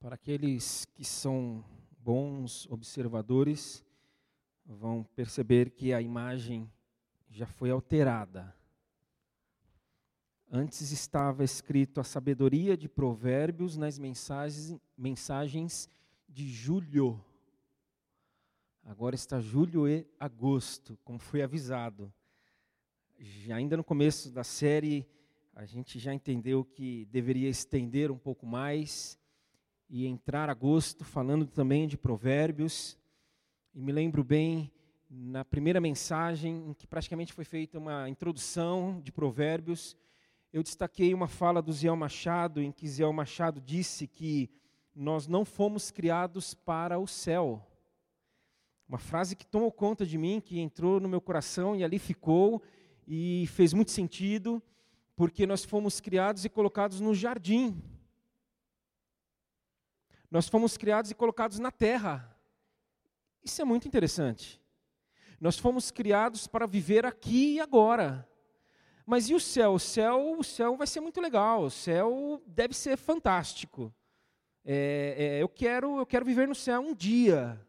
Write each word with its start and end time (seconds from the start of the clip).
Para 0.00 0.14
aqueles 0.14 0.86
que 0.94 1.04
são 1.04 1.62
bons 1.98 2.66
observadores, 2.70 3.84
vão 4.64 5.04
perceber 5.14 5.72
que 5.72 5.92
a 5.92 6.00
imagem 6.00 6.72
já 7.28 7.44
foi 7.44 7.70
alterada. 7.70 8.56
Antes 10.50 10.90
estava 10.90 11.44
escrito 11.44 12.00
a 12.00 12.04
sabedoria 12.04 12.78
de 12.78 12.88
Provérbios 12.88 13.76
nas 13.76 13.98
mensagens, 13.98 14.74
mensagens 14.96 15.86
de 16.26 16.48
julho. 16.48 17.22
Agora 18.82 19.14
está 19.14 19.38
julho 19.38 19.86
e 19.86 20.06
agosto, 20.18 20.98
como 21.04 21.18
foi 21.18 21.42
avisado. 21.42 22.10
Já 23.18 23.56
ainda 23.56 23.76
no 23.76 23.84
começo 23.84 24.30
da 24.30 24.44
série, 24.44 25.06
a 25.54 25.66
gente 25.66 25.98
já 25.98 26.14
entendeu 26.14 26.64
que 26.64 27.04
deveria 27.12 27.50
estender 27.50 28.10
um 28.10 28.18
pouco 28.18 28.46
mais 28.46 29.19
e 29.90 30.06
entrar 30.06 30.48
agosto 30.48 31.04
falando 31.04 31.44
também 31.44 31.88
de 31.88 31.98
provérbios. 31.98 32.96
E 33.74 33.82
me 33.82 33.90
lembro 33.90 34.22
bem 34.22 34.70
na 35.10 35.44
primeira 35.44 35.80
mensagem 35.80 36.68
em 36.68 36.72
que 36.72 36.86
praticamente 36.86 37.32
foi 37.32 37.44
feita 37.44 37.76
uma 37.76 38.08
introdução 38.08 39.00
de 39.02 39.10
provérbios, 39.10 39.96
eu 40.52 40.62
destaquei 40.62 41.12
uma 41.12 41.26
fala 41.26 41.60
do 41.60 41.72
Zé 41.72 41.90
Machado 41.90 42.62
em 42.62 42.70
que 42.70 42.88
Zé 42.88 43.04
Machado 43.10 43.60
disse 43.60 44.06
que 44.06 44.48
nós 44.94 45.26
não 45.26 45.44
fomos 45.44 45.90
criados 45.90 46.54
para 46.54 46.98
o 46.98 47.06
céu. 47.08 47.66
Uma 48.88 48.98
frase 48.98 49.34
que 49.34 49.46
tomou 49.46 49.72
conta 49.72 50.06
de 50.06 50.16
mim, 50.16 50.40
que 50.40 50.60
entrou 50.60 51.00
no 51.00 51.08
meu 51.08 51.20
coração 51.20 51.74
e 51.74 51.82
ali 51.82 51.98
ficou 51.98 52.62
e 53.06 53.46
fez 53.48 53.72
muito 53.72 53.90
sentido, 53.90 54.62
porque 55.16 55.46
nós 55.46 55.64
fomos 55.64 56.00
criados 56.00 56.44
e 56.44 56.48
colocados 56.48 57.00
no 57.00 57.14
jardim. 57.14 57.80
Nós 60.30 60.48
fomos 60.48 60.76
criados 60.76 61.10
e 61.10 61.14
colocados 61.14 61.58
na 61.58 61.70
terra. 61.72 62.36
Isso 63.42 63.60
é 63.60 63.64
muito 63.64 63.88
interessante. 63.88 64.60
Nós 65.40 65.58
fomos 65.58 65.90
criados 65.90 66.46
para 66.46 66.66
viver 66.66 67.04
aqui 67.04 67.54
e 67.54 67.60
agora. 67.60 68.28
Mas 69.04 69.28
e 69.28 69.34
o 69.34 69.40
céu? 69.40 69.72
O 69.72 69.80
céu, 69.80 70.36
o 70.38 70.44
céu 70.44 70.76
vai 70.76 70.86
ser 70.86 71.00
muito 71.00 71.20
legal. 71.20 71.64
O 71.64 71.70
céu 71.70 72.40
deve 72.46 72.74
ser 72.74 72.96
fantástico. 72.96 73.92
É, 74.64 75.16
é, 75.16 75.42
eu 75.42 75.48
quero, 75.48 75.98
eu 75.98 76.06
quero 76.06 76.24
viver 76.24 76.46
no 76.46 76.54
céu 76.54 76.80
um 76.80 76.94
dia. 76.94 77.60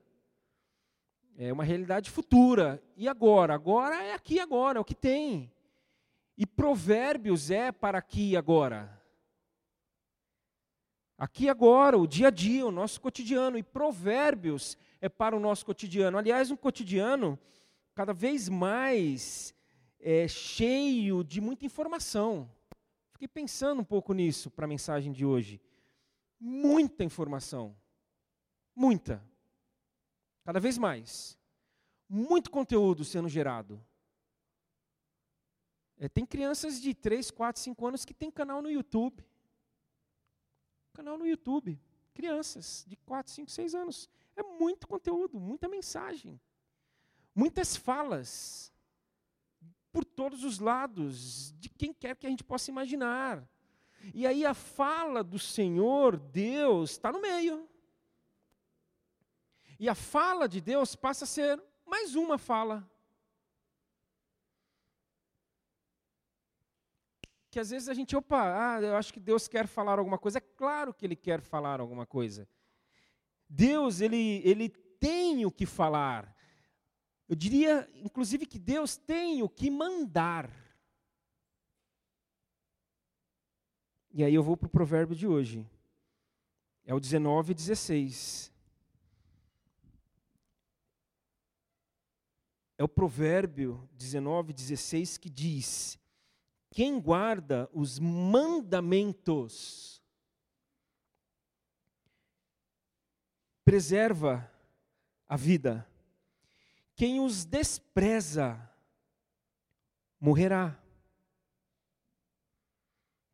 É 1.37 1.51
uma 1.51 1.63
realidade 1.63 2.11
futura. 2.11 2.83
E 2.95 3.07
agora? 3.07 3.55
Agora 3.55 4.03
é 4.03 4.13
aqui 4.13 4.39
agora, 4.39 4.77
é 4.77 4.81
o 4.81 4.85
que 4.85 4.93
tem. 4.93 5.51
E 6.37 6.45
provérbios 6.45 7.49
é 7.49 7.71
para 7.71 7.97
aqui 7.97 8.31
e 8.31 8.37
agora. 8.37 9.00
Aqui 11.21 11.47
agora, 11.47 11.99
o 11.99 12.07
dia 12.07 12.29
a 12.29 12.31
dia, 12.31 12.65
o 12.65 12.71
nosso 12.71 12.99
cotidiano. 12.99 13.55
E 13.55 13.61
provérbios 13.61 14.75
é 14.99 15.07
para 15.07 15.37
o 15.37 15.39
nosso 15.39 15.63
cotidiano. 15.63 16.17
Aliás, 16.17 16.49
um 16.49 16.55
cotidiano 16.55 17.37
cada 17.93 18.11
vez 18.11 18.49
mais 18.49 19.53
é, 19.99 20.27
cheio 20.27 21.23
de 21.23 21.39
muita 21.39 21.63
informação. 21.63 22.49
Fiquei 23.11 23.27
pensando 23.27 23.81
um 23.81 23.85
pouco 23.85 24.13
nisso 24.15 24.49
para 24.49 24.65
a 24.65 24.67
mensagem 24.67 25.11
de 25.11 25.23
hoje. 25.23 25.61
Muita 26.39 27.03
informação. 27.03 27.77
Muita. 28.75 29.23
Cada 30.43 30.59
vez 30.59 30.75
mais. 30.79 31.37
Muito 32.09 32.49
conteúdo 32.49 33.05
sendo 33.05 33.29
gerado. 33.29 33.79
É, 35.99 36.09
tem 36.09 36.25
crianças 36.25 36.81
de 36.81 36.95
3, 36.95 37.29
4, 37.29 37.61
5 37.61 37.87
anos 37.87 38.05
que 38.05 38.13
tem 38.15 38.31
canal 38.31 38.59
no 38.59 38.71
YouTube 38.71 39.23
canal 40.91 41.17
no 41.17 41.27
YouTube. 41.27 41.79
Crianças 42.13 42.85
de 42.87 42.95
4, 42.97 43.31
5, 43.31 43.51
6 43.51 43.75
anos. 43.75 44.09
É 44.35 44.43
muito 44.43 44.87
conteúdo, 44.87 45.39
muita 45.39 45.67
mensagem. 45.67 46.39
Muitas 47.33 47.75
falas. 47.75 48.71
Por 49.91 50.05
todos 50.05 50.43
os 50.43 50.59
lados, 50.59 51.53
de 51.59 51.69
quem 51.69 51.93
quer 51.93 52.15
que 52.15 52.25
a 52.25 52.29
gente 52.29 52.43
possa 52.43 52.71
imaginar. 52.71 53.47
E 54.13 54.25
aí 54.25 54.45
a 54.45 54.53
fala 54.53 55.23
do 55.23 55.37
Senhor, 55.37 56.17
Deus, 56.17 56.91
está 56.91 57.11
no 57.11 57.21
meio. 57.21 57.69
E 59.79 59.89
a 59.89 59.95
fala 59.95 60.47
de 60.47 60.61
Deus 60.61 60.95
passa 60.95 61.25
a 61.25 61.27
ser 61.27 61.61
mais 61.85 62.15
uma 62.15 62.37
fala. 62.37 62.89
Que 67.51 67.59
às 67.59 67.69
vezes 67.69 67.89
a 67.89 67.93
gente, 67.93 68.15
opa, 68.15 68.77
ah, 68.77 68.81
eu 68.81 68.95
acho 68.95 69.13
que 69.13 69.19
Deus 69.19 69.45
quer 69.45 69.67
falar 69.67 69.99
alguma 69.99 70.17
coisa. 70.17 70.37
É 70.37 70.41
claro 70.41 70.93
que 70.93 71.05
Ele 71.05 71.17
quer 71.17 71.41
falar 71.41 71.81
alguma 71.81 72.05
coisa. 72.05 72.47
Deus, 73.49 73.99
Ele, 73.99 74.41
ele 74.45 74.69
tem 74.69 75.45
o 75.45 75.51
que 75.51 75.65
falar. 75.65 76.33
Eu 77.27 77.35
diria, 77.35 77.89
inclusive, 77.95 78.45
que 78.45 78.57
Deus 78.57 78.95
tem 78.95 79.43
o 79.43 79.49
que 79.49 79.69
mandar. 79.69 80.49
E 84.13 84.23
aí 84.23 84.33
eu 84.33 84.43
vou 84.43 84.55
para 84.55 84.67
o 84.67 84.71
provérbio 84.71 85.15
de 85.15 85.27
hoje. 85.27 85.69
É 86.85 86.93
o 86.93 86.99
19 87.01 87.51
e 87.51 87.55
16. 87.55 88.51
É 92.77 92.83
o 92.83 92.87
provérbio 92.87 93.87
19, 93.93 94.53
16 94.53 95.17
que 95.17 95.29
diz: 95.29 96.00
quem 96.71 96.99
guarda 97.01 97.69
os 97.73 97.99
mandamentos 97.99 100.01
preserva 103.63 104.51
a 105.27 105.35
vida. 105.35 105.85
Quem 106.95 107.19
os 107.19 107.43
despreza 107.43 108.73
morrerá. 110.19 110.81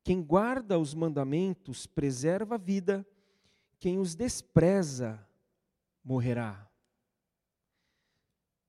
Quem 0.04 0.24
guarda 0.24 0.80
os 0.80 0.96
mandamentos 0.96 1.86
preserva 1.86 2.56
a 2.56 2.58
vida, 2.58 3.06
quem 3.80 4.00
os 4.00 4.16
despreza 4.16 5.24
morrerá. 6.04 6.68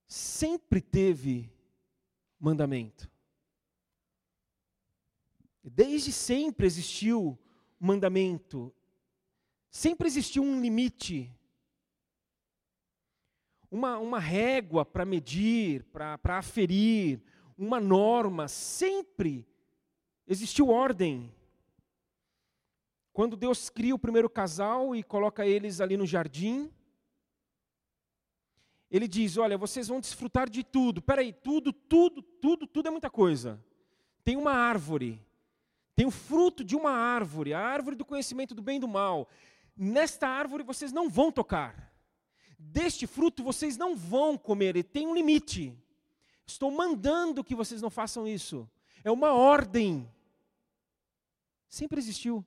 Sempre 0.06 0.82
teve 0.82 1.50
mandamento. 2.38 3.10
Desde 5.70 6.12
sempre 6.12 6.66
existiu 6.66 7.38
mandamento, 7.78 8.74
sempre 9.70 10.06
existiu 10.06 10.42
um 10.42 10.60
limite, 10.60 11.32
uma, 13.70 13.98
uma 13.98 14.18
régua 14.18 14.84
para 14.84 15.04
medir, 15.04 15.84
para 15.84 16.38
aferir, 16.38 17.22
uma 17.56 17.80
norma, 17.80 18.48
sempre 18.48 19.46
existiu 20.26 20.68
ordem. 20.68 21.32
Quando 23.12 23.36
Deus 23.36 23.68
cria 23.68 23.94
o 23.94 23.98
primeiro 23.98 24.30
casal 24.30 24.94
e 24.94 25.02
coloca 25.02 25.46
eles 25.46 25.80
ali 25.80 25.96
no 25.96 26.06
jardim, 26.06 26.70
ele 28.90 29.06
diz: 29.06 29.36
Olha, 29.36 29.58
vocês 29.58 29.88
vão 29.88 30.00
desfrutar 30.00 30.48
de 30.48 30.64
tudo. 30.64 31.02
Peraí, 31.02 31.32
tudo, 31.32 31.72
tudo, 31.72 32.22
tudo, 32.22 32.66
tudo 32.66 32.88
é 32.88 32.90
muita 32.90 33.10
coisa. 33.10 33.62
Tem 34.24 34.36
uma 34.36 34.52
árvore, 34.52 35.20
tem 35.98 36.06
o 36.06 36.12
fruto 36.12 36.62
de 36.62 36.76
uma 36.76 36.92
árvore, 36.92 37.52
a 37.52 37.58
árvore 37.58 37.96
do 37.96 38.04
conhecimento 38.04 38.54
do 38.54 38.62
bem 38.62 38.76
e 38.76 38.80
do 38.80 38.86
mal. 38.86 39.28
Nesta 39.76 40.28
árvore 40.28 40.62
vocês 40.62 40.92
não 40.92 41.10
vão 41.10 41.32
tocar. 41.32 41.92
Deste 42.56 43.04
fruto 43.04 43.42
vocês 43.42 43.76
não 43.76 43.96
vão 43.96 44.38
comer, 44.38 44.76
e 44.76 44.84
tem 44.84 45.08
um 45.08 45.12
limite. 45.12 45.76
Estou 46.46 46.70
mandando 46.70 47.42
que 47.42 47.52
vocês 47.52 47.82
não 47.82 47.90
façam 47.90 48.28
isso. 48.28 48.70
É 49.02 49.10
uma 49.10 49.32
ordem. 49.32 50.08
Sempre 51.68 51.98
existiu. 51.98 52.46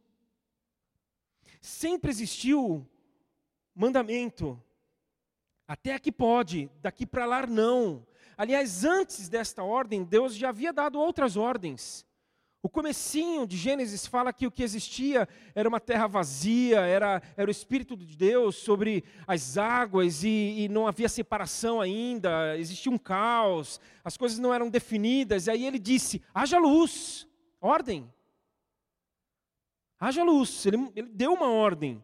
Sempre 1.60 2.10
existiu 2.10 2.88
mandamento. 3.76 4.64
Até 5.68 5.94
aqui 5.94 6.10
pode, 6.10 6.72
daqui 6.82 7.06
para 7.06 7.26
lá 7.26 7.46
não. 7.46 8.08
Aliás, 8.38 8.86
antes 8.86 9.28
desta 9.28 9.62
ordem, 9.62 10.06
Deus 10.06 10.38
já 10.38 10.48
havia 10.48 10.72
dado 10.72 10.98
outras 10.98 11.36
ordens. 11.36 12.10
O 12.64 12.70
comecinho 12.70 13.48
de 13.48 13.58
Gênesis 13.58 14.06
fala 14.06 14.32
que 14.32 14.46
o 14.46 14.52
que 14.52 14.62
existia 14.62 15.28
era 15.56 15.68
uma 15.68 15.80
terra 15.80 16.06
vazia, 16.06 16.82
era, 16.82 17.20
era 17.36 17.48
o 17.48 17.52
Espírito 17.52 17.98
de 17.98 18.16
Deus 18.16 18.56
sobre 18.56 19.04
as 19.26 19.58
águas 19.58 20.24
e, 20.24 20.28
e, 20.60 20.70
não 20.70 20.86
havia 20.86 21.10
separação 21.10 21.82
ainda, 21.82 22.56
existia 22.60 22.92
um 22.92 23.00
caos, 23.00 23.82
as 24.04 24.16
coisas 24.16 24.38
não 24.38 24.54
eram 24.54 24.70
definidas. 24.70 25.48
E 25.48 25.52
aí 25.52 25.66
ele 25.66 25.80
disse: 25.80 26.22
haja 26.32 26.60
luz, 26.60 27.28
ordem. 27.60 28.08
Haja 30.00 30.24
luz. 30.24 30.64
Ele, 30.68 30.92
ele 30.96 31.10
deu 31.10 31.34
uma 31.34 31.50
ordem, 31.50 32.04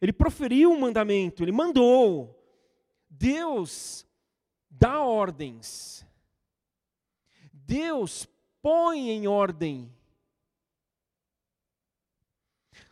ele 0.00 0.12
proferiu 0.12 0.72
um 0.72 0.80
mandamento, 0.80 1.44
ele 1.44 1.52
mandou. 1.52 2.36
Deus 3.08 4.04
dá 4.68 5.00
ordens. 5.00 6.04
Deus 7.52 8.26
põe 8.62 9.10
em 9.10 9.26
ordem. 9.26 9.92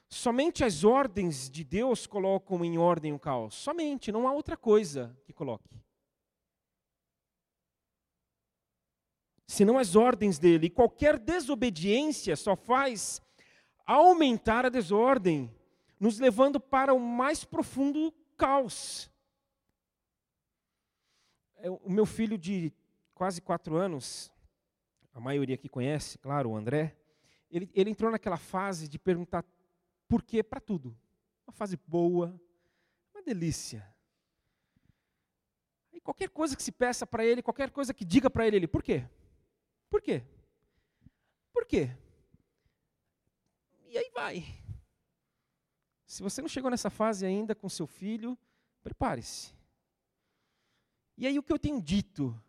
Somente 0.09 0.65
as 0.65 0.83
ordens 0.83 1.49
de 1.49 1.63
Deus 1.63 2.07
colocam 2.07 2.65
em 2.65 2.77
ordem 2.77 3.13
o 3.13 3.19
caos. 3.19 3.55
Somente, 3.55 4.11
não 4.11 4.27
há 4.27 4.33
outra 4.33 4.57
coisa 4.57 5.17
que 5.25 5.33
coloque. 5.33 5.81
Senão 9.47 9.79
as 9.79 9.95
ordens 9.95 10.39
dele. 10.39 10.67
E 10.67 10.71
qualquer 10.71 11.17
desobediência 11.17 12.35
só 12.35 12.57
faz 12.57 13.23
aumentar 13.87 14.67
a 14.67 14.69
desordem, 14.69 15.53
nos 15.99 16.19
levando 16.19 16.59
para 16.61 16.93
o 16.93 16.99
mais 16.99 17.45
profundo 17.45 18.13
caos. 18.37 19.11
É, 21.57 21.71
o 21.71 21.91
meu 21.91 22.07
filho 22.07 22.39
de 22.39 22.73
quase 23.15 23.41
quatro 23.41 23.77
anos, 23.77 24.33
a 25.13 25.21
maioria 25.21 25.55
aqui 25.55 25.69
conhece, 25.69 26.19
claro, 26.19 26.51
o 26.51 26.57
André, 26.57 26.97
ele, 27.51 27.71
ele 27.75 27.91
entrou 27.91 28.11
naquela 28.11 28.37
fase 28.37 28.89
de 28.89 28.99
perguntar 28.99 29.45
por 30.09 30.23
quê 30.23 30.43
para 30.43 30.61
tudo. 30.61 30.97
Uma 31.47 31.53
fase 31.53 31.77
boa, 31.87 32.41
uma 33.13 33.23
delícia. 33.23 33.87
E 35.93 36.01
qualquer 36.01 36.31
coisa 36.31 36.57
que 36.57 36.63
se 36.63 36.73
peça 36.73 37.07
para 37.07 37.25
ele, 37.25 37.43
qualquer 37.43 37.71
coisa 37.71 37.93
que 37.93 38.05
diga 38.05 38.31
para 38.31 38.47
ele, 38.47 38.57
ele, 38.57 38.69
por 38.69 38.83
quê? 38.83 39.05
Por 39.89 40.01
quê? 40.01 40.23
Por 41.53 41.67
quê? 41.67 41.91
E 43.89 43.99
aí 43.99 44.11
vai. 44.15 44.45
Se 46.07 46.23
você 46.23 46.41
não 46.41 46.49
chegou 46.49 46.71
nessa 46.71 46.91
fase 46.91 47.27
ainda 47.27 47.55
com 47.55 47.69
seu 47.69 47.87
filho, 47.87 48.39
prepare-se. 48.83 49.53
E 51.17 51.27
aí 51.27 51.39
o 51.39 51.43
que 51.43 51.53
eu 51.53 51.59
tenho 51.59 51.83
dito, 51.83 52.41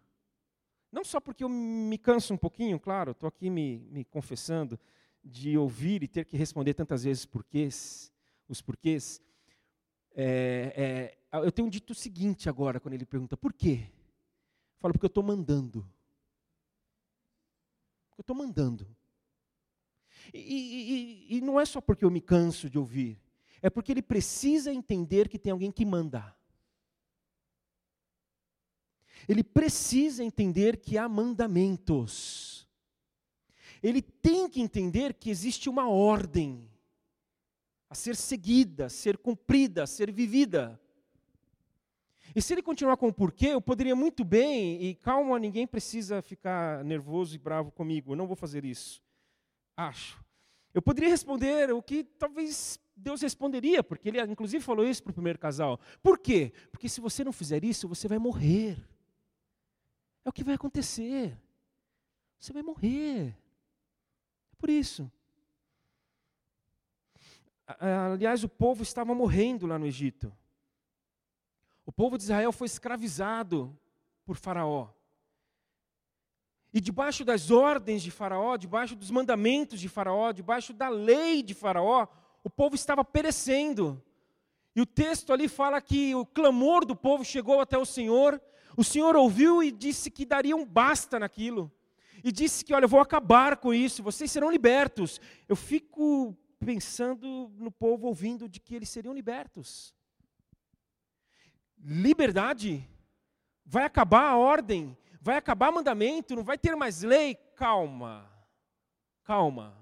não 0.91 1.03
só 1.03 1.19
porque 1.19 1.43
eu 1.43 1.49
me 1.49 1.97
canso 1.97 2.33
um 2.33 2.37
pouquinho, 2.37 2.79
claro, 2.79 3.11
estou 3.11 3.27
aqui 3.27 3.49
me, 3.49 3.79
me 3.89 4.03
confessando, 4.03 4.79
de 5.23 5.57
ouvir 5.57 6.03
e 6.03 6.07
ter 6.07 6.25
que 6.25 6.35
responder 6.35 6.73
tantas 6.73 7.03
vezes 7.03 7.25
porquês, 7.25 8.11
os 8.49 8.61
porquês, 8.61 9.21
é, 10.13 11.15
é, 11.31 11.39
eu 11.39 11.51
tenho 11.51 11.69
dito 11.69 11.91
o 11.91 11.95
seguinte 11.95 12.49
agora, 12.49 12.79
quando 12.79 12.95
ele 12.95 13.05
pergunta, 13.05 13.37
por 13.37 13.53
quê? 13.53 13.87
Eu 13.87 14.79
falo, 14.79 14.93
porque 14.93 15.05
eu 15.05 15.09
estou 15.09 15.23
mandando. 15.23 15.87
Eu 18.17 18.21
estou 18.21 18.35
mandando. 18.35 18.85
E, 20.33 20.39
e, 20.39 21.37
e, 21.37 21.41
não 21.41 21.59
é 21.59 21.65
só 21.65 21.79
porque 21.79 22.03
eu 22.03 22.11
me 22.11 22.21
canso 22.21 22.69
de 22.69 22.77
ouvir, 22.77 23.19
é 23.61 23.69
porque 23.69 23.91
ele 23.91 24.01
precisa 24.01 24.71
entender 24.71 25.29
que 25.29 25.39
tem 25.39 25.51
alguém 25.51 25.71
que 25.71 25.85
manda. 25.85 26.35
Ele 29.27 29.43
precisa 29.43 30.23
entender 30.23 30.77
que 30.77 30.97
há 30.97 31.07
mandamentos 31.07 32.61
ele 33.81 34.01
tem 34.01 34.47
que 34.47 34.61
entender 34.61 35.13
que 35.15 35.29
existe 35.29 35.67
uma 35.67 35.89
ordem 35.89 36.69
a 37.89 37.95
ser 37.95 38.15
seguida, 38.15 38.85
a 38.85 38.89
ser 38.89 39.17
cumprida, 39.17 39.83
a 39.83 39.87
ser 39.87 40.11
vivida. 40.11 40.79
E 42.33 42.41
se 42.41 42.53
ele 42.53 42.61
continuar 42.61 42.95
com 42.95 43.07
o 43.07 43.13
porquê, 43.13 43.47
eu 43.47 43.61
poderia 43.61 43.95
muito 43.95 44.23
bem, 44.23 44.81
e 44.81 44.95
calma, 44.95 45.37
ninguém 45.39 45.67
precisa 45.67 46.21
ficar 46.21 46.83
nervoso 46.85 47.35
e 47.35 47.39
bravo 47.39 47.71
comigo, 47.71 48.11
eu 48.13 48.15
não 48.15 48.27
vou 48.27 48.35
fazer 48.35 48.63
isso. 48.63 49.01
Acho. 49.75 50.23
Eu 50.73 50.81
poderia 50.81 51.09
responder 51.09 51.73
o 51.73 51.81
que 51.81 52.03
talvez 52.03 52.79
Deus 52.95 53.21
responderia, 53.21 53.83
porque 53.83 54.07
ele 54.07 54.21
inclusive 54.21 54.63
falou 54.63 54.85
isso 54.85 55.03
para 55.03 55.11
o 55.11 55.15
primeiro 55.15 55.39
casal. 55.39 55.79
Por 56.01 56.19
quê? 56.19 56.53
Porque 56.71 56.87
se 56.87 57.01
você 57.01 57.23
não 57.23 57.33
fizer 57.33 57.65
isso, 57.65 57.89
você 57.89 58.07
vai 58.07 58.19
morrer. 58.19 58.77
É 60.23 60.29
o 60.29 60.33
que 60.33 60.43
vai 60.43 60.55
acontecer. 60.55 61.37
Você 62.39 62.53
vai 62.53 62.63
morrer 62.63 63.35
por 64.57 64.69
isso. 64.69 65.11
Aliás, 67.79 68.43
o 68.43 68.49
povo 68.49 68.83
estava 68.83 69.15
morrendo 69.15 69.65
lá 69.65 69.79
no 69.79 69.87
Egito. 69.87 70.31
O 71.85 71.91
povo 71.91 72.17
de 72.17 72.23
Israel 72.25 72.51
foi 72.51 72.67
escravizado 72.67 73.75
por 74.23 74.37
Faraó. 74.37 74.89
E 76.73 76.79
debaixo 76.79 77.25
das 77.25 77.49
ordens 77.49 78.03
de 78.03 78.11
Faraó, 78.11 78.55
debaixo 78.55 78.95
dos 78.95 79.09
mandamentos 79.09 79.79
de 79.79 79.89
Faraó, 79.89 80.31
debaixo 80.31 80.73
da 80.73 80.89
lei 80.89 81.41
de 81.41 81.53
Faraó, 81.53 82.07
o 82.43 82.49
povo 82.49 82.75
estava 82.75 83.03
perecendo. 83.03 84.01
E 84.75 84.81
o 84.81 84.85
texto 84.85 85.33
ali 85.33 85.47
fala 85.47 85.81
que 85.81 86.13
o 86.15 86.25
clamor 86.25 86.85
do 86.85 86.95
povo 86.95 87.25
chegou 87.25 87.59
até 87.59 87.77
o 87.77 87.85
Senhor, 87.85 88.39
o 88.77 88.83
Senhor 88.83 89.15
ouviu 89.15 89.61
e 89.61 89.71
disse 89.71 90.09
que 90.09 90.25
daria 90.25 90.55
um 90.55 90.65
basta 90.65 91.19
naquilo 91.19 91.71
e 92.23 92.31
disse 92.31 92.63
que, 92.63 92.73
olha, 92.73 92.85
eu 92.85 92.89
vou 92.89 92.99
acabar 92.99 93.57
com 93.57 93.73
isso, 93.73 94.03
vocês 94.03 94.31
serão 94.31 94.51
libertos. 94.51 95.19
Eu 95.47 95.55
fico 95.55 96.37
pensando 96.59 97.51
no 97.57 97.71
povo 97.71 98.07
ouvindo 98.07 98.47
de 98.47 98.59
que 98.59 98.75
eles 98.75 98.89
seriam 98.89 99.13
libertos. 99.13 99.95
Liberdade? 101.83 102.87
Vai 103.65 103.83
acabar 103.85 104.29
a 104.29 104.37
ordem? 104.37 104.95
Vai 105.19 105.37
acabar 105.37 105.71
mandamento? 105.71 106.35
Não 106.35 106.43
vai 106.43 106.57
ter 106.57 106.75
mais 106.75 107.01
lei? 107.01 107.35
Calma. 107.55 108.29
Calma. 109.23 109.75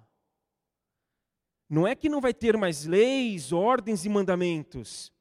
Não 1.70 1.86
é 1.86 1.96
que 1.96 2.10
não 2.10 2.22
vai 2.22 2.34
ter 2.34 2.58
mais 2.58 2.86
leis, 2.86 3.52
ordens 3.52 4.06
e 4.06 4.10
mandamentos. 4.10 5.12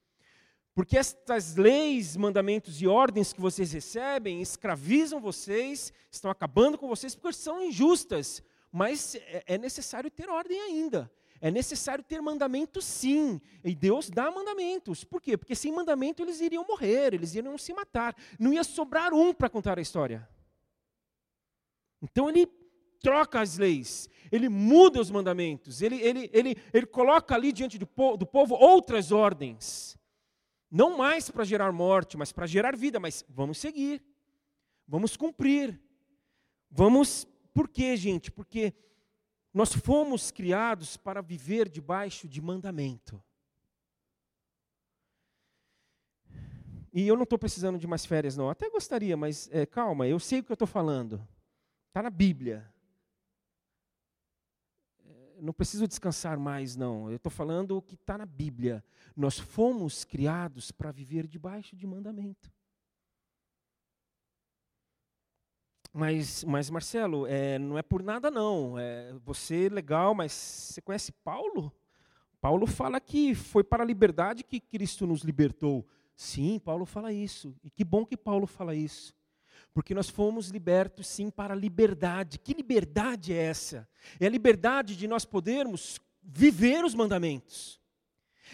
Porque 0.78 0.96
estas 0.96 1.56
leis, 1.56 2.16
mandamentos 2.16 2.80
e 2.80 2.86
ordens 2.86 3.32
que 3.32 3.40
vocês 3.40 3.72
recebem 3.72 4.40
escravizam 4.40 5.20
vocês, 5.20 5.92
estão 6.08 6.30
acabando 6.30 6.78
com 6.78 6.86
vocês 6.86 7.16
porque 7.16 7.36
são 7.36 7.60
injustas. 7.60 8.44
Mas 8.70 9.16
é, 9.16 9.42
é 9.44 9.58
necessário 9.58 10.08
ter 10.08 10.28
ordem 10.30 10.56
ainda. 10.60 11.10
É 11.40 11.50
necessário 11.50 12.04
ter 12.04 12.22
mandamentos 12.22 12.84
sim. 12.84 13.40
E 13.64 13.74
Deus 13.74 14.08
dá 14.08 14.30
mandamentos. 14.30 15.02
Por 15.02 15.20
quê? 15.20 15.36
Porque 15.36 15.56
sem 15.56 15.72
mandamento 15.72 16.22
eles 16.22 16.40
iriam 16.40 16.64
morrer, 16.64 17.12
eles 17.12 17.34
iriam 17.34 17.58
se 17.58 17.74
matar. 17.74 18.14
Não 18.38 18.52
ia 18.52 18.62
sobrar 18.62 19.12
um 19.12 19.34
para 19.34 19.50
contar 19.50 19.80
a 19.80 19.82
história. 19.82 20.28
Então 22.00 22.28
ele 22.28 22.46
troca 23.00 23.40
as 23.40 23.58
leis, 23.58 24.08
ele 24.30 24.48
muda 24.48 25.00
os 25.00 25.10
mandamentos, 25.10 25.82
ele, 25.82 26.00
ele, 26.00 26.30
ele, 26.32 26.56
ele 26.72 26.86
coloca 26.86 27.34
ali 27.34 27.50
diante 27.50 27.78
do, 27.78 28.16
do 28.16 28.24
povo 28.24 28.54
outras 28.54 29.10
ordens. 29.10 29.98
Não 30.70 30.96
mais 30.96 31.30
para 31.30 31.44
gerar 31.44 31.72
morte, 31.72 32.16
mas 32.16 32.32
para 32.32 32.46
gerar 32.46 32.76
vida. 32.76 33.00
Mas 33.00 33.24
vamos 33.28 33.58
seguir. 33.58 34.02
Vamos 34.86 35.16
cumprir. 35.16 35.80
Vamos. 36.70 37.26
Por 37.54 37.68
quê, 37.68 37.96
gente? 37.96 38.30
Porque 38.30 38.74
nós 39.52 39.72
fomos 39.72 40.30
criados 40.30 40.96
para 40.96 41.20
viver 41.20 41.68
debaixo 41.68 42.28
de 42.28 42.40
mandamento. 42.40 43.22
E 46.92 47.06
eu 47.06 47.16
não 47.16 47.24
estou 47.24 47.38
precisando 47.38 47.78
de 47.78 47.86
mais 47.86 48.04
férias, 48.04 48.36
não. 48.36 48.50
Até 48.50 48.68
gostaria, 48.70 49.16
mas 49.16 49.48
é, 49.52 49.66
calma, 49.66 50.06
eu 50.06 50.18
sei 50.18 50.40
o 50.40 50.44
que 50.44 50.50
eu 50.50 50.54
estou 50.54 50.68
falando. 50.68 51.26
Está 51.88 52.02
na 52.02 52.10
Bíblia 52.10 52.68
não 55.40 55.52
preciso 55.52 55.86
descansar 55.86 56.38
mais, 56.38 56.76
não. 56.76 57.10
Eu 57.10 57.16
estou 57.16 57.30
falando 57.30 57.76
o 57.76 57.82
que 57.82 57.94
está 57.94 58.18
na 58.18 58.26
Bíblia. 58.26 58.84
Nós 59.16 59.38
fomos 59.38 60.04
criados 60.04 60.70
para 60.70 60.92
viver 60.92 61.26
debaixo 61.26 61.76
de 61.76 61.86
mandamento. 61.86 62.50
Mas, 65.92 66.44
mas 66.44 66.70
Marcelo, 66.70 67.26
é, 67.26 67.58
não 67.58 67.78
é 67.78 67.82
por 67.82 68.02
nada 68.02 68.30
não. 68.30 68.78
É, 68.78 69.12
você 69.24 69.66
é 69.66 69.68
legal, 69.68 70.14
mas 70.14 70.32
você 70.32 70.80
conhece 70.80 71.10
Paulo? 71.10 71.72
Paulo 72.40 72.66
fala 72.66 73.00
que 73.00 73.34
foi 73.34 73.64
para 73.64 73.82
a 73.82 73.86
liberdade 73.86 74.44
que 74.44 74.60
Cristo 74.60 75.06
nos 75.06 75.22
libertou. 75.22 75.84
Sim, 76.14 76.58
Paulo 76.58 76.84
fala 76.84 77.12
isso. 77.12 77.54
E 77.64 77.70
que 77.70 77.84
bom 77.84 78.04
que 78.04 78.16
Paulo 78.16 78.46
fala 78.46 78.74
isso. 78.74 79.17
Porque 79.78 79.94
nós 79.94 80.08
fomos 80.08 80.48
libertos, 80.48 81.06
sim, 81.06 81.30
para 81.30 81.54
a 81.54 81.56
liberdade. 81.56 82.36
Que 82.36 82.52
liberdade 82.52 83.32
é 83.32 83.36
essa? 83.36 83.88
É 84.18 84.26
a 84.26 84.28
liberdade 84.28 84.96
de 84.96 85.06
nós 85.06 85.24
podermos 85.24 86.00
viver 86.20 86.84
os 86.84 86.96
mandamentos. 86.96 87.80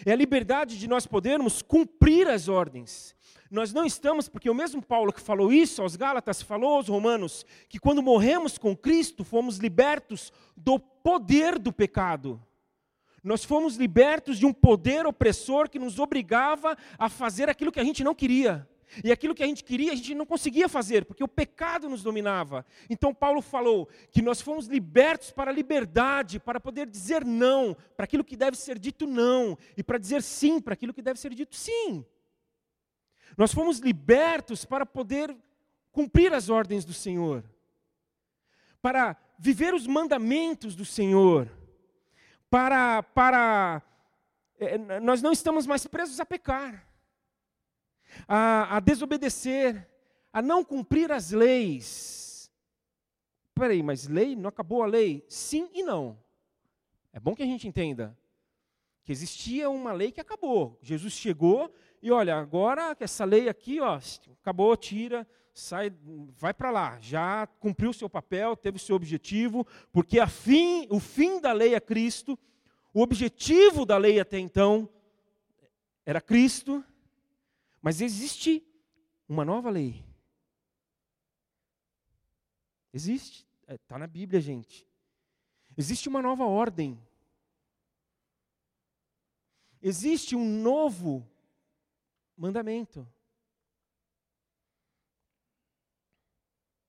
É 0.05 0.11
a 0.11 0.15
liberdade 0.15 0.77
de 0.77 0.87
nós 0.87 1.07
podermos 1.07 1.63
cumprir 1.63 2.27
as 2.27 2.47
ordens. 2.47 3.15
Nós 3.49 3.73
não 3.73 3.85
estamos, 3.85 4.29
porque 4.29 4.51
o 4.51 4.53
mesmo 4.53 4.83
Paulo 4.83 5.11
que 5.11 5.19
falou 5.19 5.51
isso 5.51 5.81
aos 5.81 5.95
Gálatas, 5.95 6.43
falou 6.43 6.75
aos 6.75 6.89
Romanos, 6.89 7.43
que 7.67 7.79
quando 7.79 8.03
morremos 8.03 8.59
com 8.59 8.77
Cristo, 8.77 9.23
fomos 9.23 9.57
libertos 9.57 10.31
do 10.55 10.77
poder 10.77 11.57
do 11.57 11.73
pecado. 11.73 12.39
Nós 13.23 13.43
fomos 13.43 13.77
libertos 13.77 14.37
de 14.37 14.45
um 14.45 14.53
poder 14.53 15.07
opressor 15.07 15.71
que 15.71 15.79
nos 15.79 15.97
obrigava 15.97 16.77
a 16.99 17.09
fazer 17.09 17.49
aquilo 17.49 17.71
que 17.71 17.79
a 17.79 17.83
gente 17.83 18.03
não 18.03 18.13
queria. 18.13 18.69
E 19.03 19.11
aquilo 19.11 19.35
que 19.35 19.43
a 19.43 19.47
gente 19.47 19.63
queria, 19.63 19.91
a 19.91 19.95
gente 19.95 20.15
não 20.15 20.25
conseguia 20.25 20.69
fazer, 20.69 21.05
porque 21.05 21.23
o 21.23 21.27
pecado 21.27 21.89
nos 21.89 22.03
dominava. 22.03 22.65
Então 22.89 23.13
Paulo 23.13 23.41
falou 23.41 23.87
que 24.11 24.21
nós 24.21 24.41
fomos 24.41 24.67
libertos 24.67 25.31
para 25.31 25.51
a 25.51 25.53
liberdade, 25.53 26.39
para 26.39 26.59
poder 26.59 26.87
dizer 26.87 27.25
não 27.25 27.75
para 27.95 28.05
aquilo 28.05 28.23
que 28.23 28.35
deve 28.35 28.57
ser 28.57 28.79
dito 28.79 29.05
não, 29.05 29.57
e 29.75 29.83
para 29.83 29.97
dizer 29.97 30.21
sim 30.21 30.59
para 30.59 30.73
aquilo 30.73 30.93
que 30.93 31.01
deve 31.01 31.19
ser 31.19 31.33
dito 31.33 31.55
sim. 31.55 32.05
Nós 33.37 33.53
fomos 33.53 33.79
libertos 33.79 34.63
para 34.63 34.85
poder 34.85 35.35
cumprir 35.91 36.33
as 36.33 36.49
ordens 36.49 36.85
do 36.85 36.93
Senhor, 36.93 37.43
para 38.81 39.17
viver 39.37 39.73
os 39.73 39.87
mandamentos 39.87 40.75
do 40.75 40.85
Senhor, 40.85 41.49
para, 42.49 43.03
para 43.03 43.81
é, 44.59 44.77
nós 44.99 45.21
não 45.21 45.31
estamos 45.31 45.65
mais 45.65 45.85
presos 45.87 46.19
a 46.19 46.25
pecar, 46.25 46.85
a, 48.27 48.77
a 48.77 48.79
desobedecer, 48.79 49.87
a 50.31 50.41
não 50.41 50.63
cumprir 50.63 51.11
as 51.11 51.31
leis. 51.31 52.51
Peraí, 53.53 53.81
mas 53.81 54.07
lei? 54.07 54.35
Não 54.35 54.49
acabou 54.49 54.83
a 54.83 54.87
lei? 54.87 55.25
Sim 55.29 55.69
e 55.73 55.83
não. 55.83 56.17
É 57.13 57.19
bom 57.19 57.33
que 57.33 57.43
a 57.43 57.45
gente 57.45 57.67
entenda 57.67 58.17
que 59.05 59.11
existia 59.11 59.69
uma 59.69 59.93
lei 59.93 60.11
que 60.11 60.19
acabou. 60.19 60.77
Jesus 60.81 61.13
chegou 61.13 61.71
e 62.01 62.11
olha, 62.11 62.35
agora 62.35 62.97
essa 62.99 63.23
lei 63.23 63.47
aqui, 63.47 63.79
ó, 63.79 63.99
acabou, 64.41 64.75
tira, 64.75 65.27
sai, 65.53 65.93
vai 66.37 66.53
para 66.53 66.71
lá. 66.71 66.99
Já 66.99 67.47
cumpriu 67.59 67.91
o 67.91 67.93
seu 67.93 68.09
papel, 68.09 68.57
teve 68.57 68.77
o 68.77 68.79
seu 68.79 68.95
objetivo, 68.95 69.65
porque 69.91 70.19
a 70.19 70.27
fim, 70.27 70.87
o 70.89 70.99
fim 70.99 71.39
da 71.39 71.53
lei 71.53 71.75
é 71.75 71.79
Cristo. 71.79 72.37
O 72.93 73.01
objetivo 73.01 73.85
da 73.85 73.97
lei 73.97 74.19
até 74.19 74.39
então 74.39 74.89
era 76.05 76.19
Cristo, 76.19 76.83
mas 77.85 78.01
existe 78.01 78.65
uma 79.29 79.45
nova 79.45 79.69
lei. 79.69 80.03
Existe, 82.91 83.47
está 83.67 83.97
é, 83.97 83.99
na 83.99 84.07
Bíblia, 84.07 84.41
gente. 84.41 84.89
Existe 85.77 86.09
uma 86.09 86.19
nova 86.19 86.45
ordem. 86.45 86.99
Existe 89.79 90.35
um 90.35 90.63
novo 90.63 91.29
mandamento. 92.35 93.07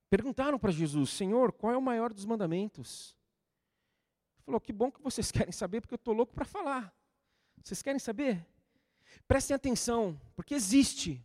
Perguntaram 0.08 0.58
para 0.58 0.72
Jesus, 0.72 1.10
Senhor, 1.10 1.52
qual 1.52 1.74
é 1.74 1.76
o 1.76 1.82
maior 1.82 2.10
dos 2.10 2.24
mandamentos? 2.24 3.14
falou: 4.46 4.58
Que 4.58 4.72
bom 4.72 4.90
que 4.90 5.02
vocês 5.02 5.28
querem 5.30 5.52
saber, 5.52 5.82
porque 5.82 5.92
eu 5.92 5.96
estou 5.96 6.14
louco 6.14 6.32
para 6.32 6.46
falar. 6.46 6.90
Vocês 7.62 7.82
querem 7.82 7.98
saber? 7.98 8.55
Prestem 9.26 9.54
atenção, 9.54 10.20
porque 10.34 10.54
existe. 10.54 11.22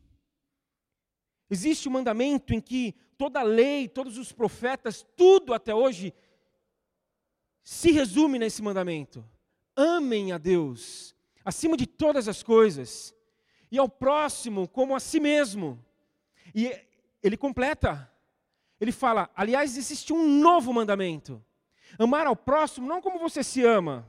Existe 1.49 1.87
um 1.87 1.91
mandamento 1.91 2.53
em 2.53 2.61
que 2.61 2.95
toda 3.17 3.39
a 3.39 3.43
lei, 3.43 3.87
todos 3.87 4.17
os 4.17 4.31
profetas, 4.31 5.05
tudo 5.15 5.53
até 5.53 5.73
hoje, 5.73 6.13
se 7.63 7.91
resume 7.91 8.39
nesse 8.39 8.61
mandamento: 8.61 9.23
amem 9.75 10.31
a 10.31 10.37
Deus 10.37 11.15
acima 11.43 11.75
de 11.75 11.87
todas 11.87 12.27
as 12.27 12.43
coisas, 12.43 13.15
e 13.71 13.77
ao 13.77 13.89
próximo 13.89 14.67
como 14.67 14.95
a 14.95 14.99
si 14.99 15.19
mesmo. 15.19 15.83
E 16.53 16.73
ele 17.21 17.37
completa, 17.37 18.11
ele 18.79 18.91
fala: 18.91 19.29
aliás, 19.35 19.77
existe 19.77 20.13
um 20.13 20.39
novo 20.39 20.73
mandamento 20.73 21.43
Amar 21.97 22.27
ao 22.27 22.35
próximo 22.35 22.87
não 22.87 23.01
como 23.01 23.19
você 23.19 23.43
se 23.43 23.63
ama, 23.63 24.07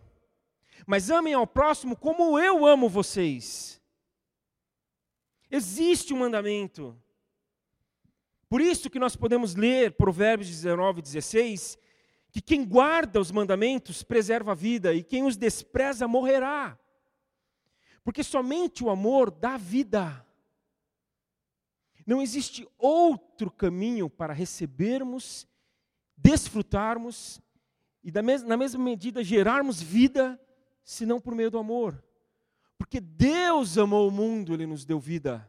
mas 0.87 1.11
amem 1.11 1.35
ao 1.35 1.47
próximo 1.47 1.97
como 1.97 2.39
eu 2.39 2.67
amo 2.67 2.89
vocês. 2.89 3.81
Existe 5.51 6.15
um 6.15 6.19
mandamento. 6.19 6.97
Por 8.49 8.61
isso 8.61 8.91
que 8.91 8.99
nós 8.99 9.17
podemos 9.17 9.55
ler 9.55 9.93
Provérbios 9.93 10.49
19, 10.49 11.03
16, 11.03 11.79
que 12.31 12.41
quem 12.41 12.65
guarda 12.65 13.21
os 13.21 13.31
mandamentos 13.31 14.03
preserva 14.03 14.53
a 14.53 14.55
vida 14.55 14.95
e 14.95 15.03
quem 15.03 15.25
os 15.25 15.37
despreza 15.37 16.09
morrerá. 16.09 16.79
Porque 18.03 18.25
somente 18.25 18.83
o 18.83 18.91
amor 18.91 19.31
dá 19.31 19.57
vida. 19.57 20.27
Não 22.07 22.21
existe 22.21 22.67
outro 22.79 23.51
caminho 23.51 24.11
para 24.11 24.33
recebermos, 24.33 25.47
desfrutarmos 26.17 27.41
e 28.03 28.11
na 28.11 28.23
mesma 28.57 28.83
medida 28.83 29.23
gerarmos 29.23 29.81
vida, 29.81 30.41
senão 30.83 31.21
por 31.21 31.35
meio 31.35 31.51
do 31.51 31.59
amor. 31.59 32.03
Porque 32.77 33.01
Deus 33.01 33.79
amou 33.79 34.09
o 34.09 34.11
mundo, 34.11 34.55
Ele 34.55 34.67
nos 34.67 34.85
deu 34.85 34.99
vida. 34.99 35.49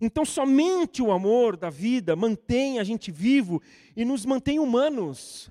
Então, 0.00 0.24
somente 0.24 1.02
o 1.02 1.10
amor 1.10 1.56
da 1.56 1.70
vida 1.70 2.14
mantém 2.14 2.78
a 2.78 2.84
gente 2.84 3.10
vivo 3.10 3.60
e 3.96 4.04
nos 4.04 4.24
mantém 4.24 4.58
humanos. 4.58 5.50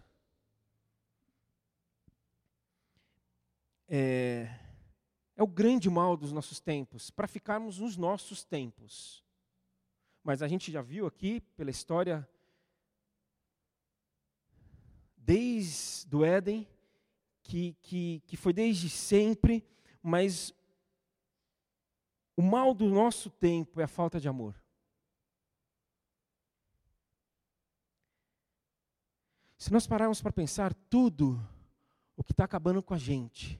É, 3.89 4.49
é 5.35 5.43
o 5.43 5.47
grande 5.47 5.89
mal 5.89 6.15
dos 6.15 6.31
nossos 6.31 6.59
tempos, 6.59 7.09
para 7.09 7.27
ficarmos 7.27 7.79
nos 7.79 7.97
nossos 7.97 8.43
tempos. 8.43 9.23
Mas 10.23 10.41
a 10.41 10.47
gente 10.47 10.71
já 10.71 10.81
viu 10.81 11.05
aqui, 11.05 11.41
pela 11.55 11.69
história 11.69 12.27
desde 15.15 16.15
o 16.15 16.23
Éden, 16.23 16.65
que, 17.47 17.73
que, 17.81 18.21
que 18.27 18.35
foi 18.35 18.51
desde 18.51 18.89
sempre, 18.89 19.65
mas 20.03 20.53
o 22.35 22.41
mal 22.41 22.73
do 22.73 22.89
nosso 22.89 23.29
tempo 23.29 23.79
é 23.79 23.85
a 23.85 23.87
falta 23.87 24.19
de 24.19 24.27
amor. 24.27 24.53
Se 29.57 29.71
nós 29.71 29.87
pararmos 29.87 30.21
para 30.21 30.31
pensar, 30.31 30.73
tudo 30.73 31.39
o 32.17 32.23
que 32.23 32.33
está 32.33 32.43
acabando 32.43 32.83
com 32.83 32.93
a 32.93 32.97
gente 32.97 33.59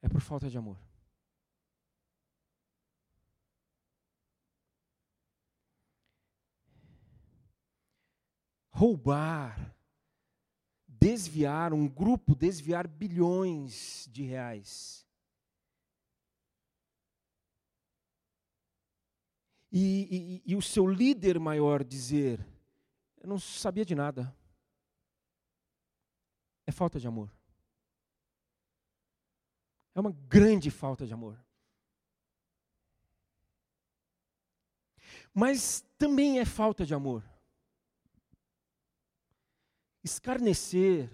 é 0.00 0.08
por 0.08 0.20
falta 0.20 0.48
de 0.48 0.56
amor. 0.56 0.78
Roubar, 8.70 9.75
desviar, 11.06 11.72
um 11.72 11.86
grupo 11.86 12.34
desviar 12.34 12.88
bilhões 12.88 14.08
de 14.10 14.24
reais. 14.24 15.06
E, 19.70 20.42
e, 20.44 20.52
e, 20.52 20.56
o 20.56 20.62
seu 20.62 20.84
líder 20.84 21.38
maior 21.38 21.84
dizer: 21.84 22.44
Eu 23.18 23.28
não 23.28 23.38
sabia 23.38 23.84
de 23.84 23.94
nada. 23.94 24.34
É 26.66 26.72
falta 26.72 26.98
de 26.98 27.06
amor. 27.06 27.30
É 29.94 30.00
uma 30.00 30.10
grande 30.10 30.72
falta 30.72 31.06
de 31.06 31.14
amor. 31.14 31.38
Mas 35.32 35.82
também 35.96 36.40
é 36.40 36.44
falta 36.44 36.84
de 36.84 36.94
amor 36.94 37.35
escarnecer, 40.06 41.10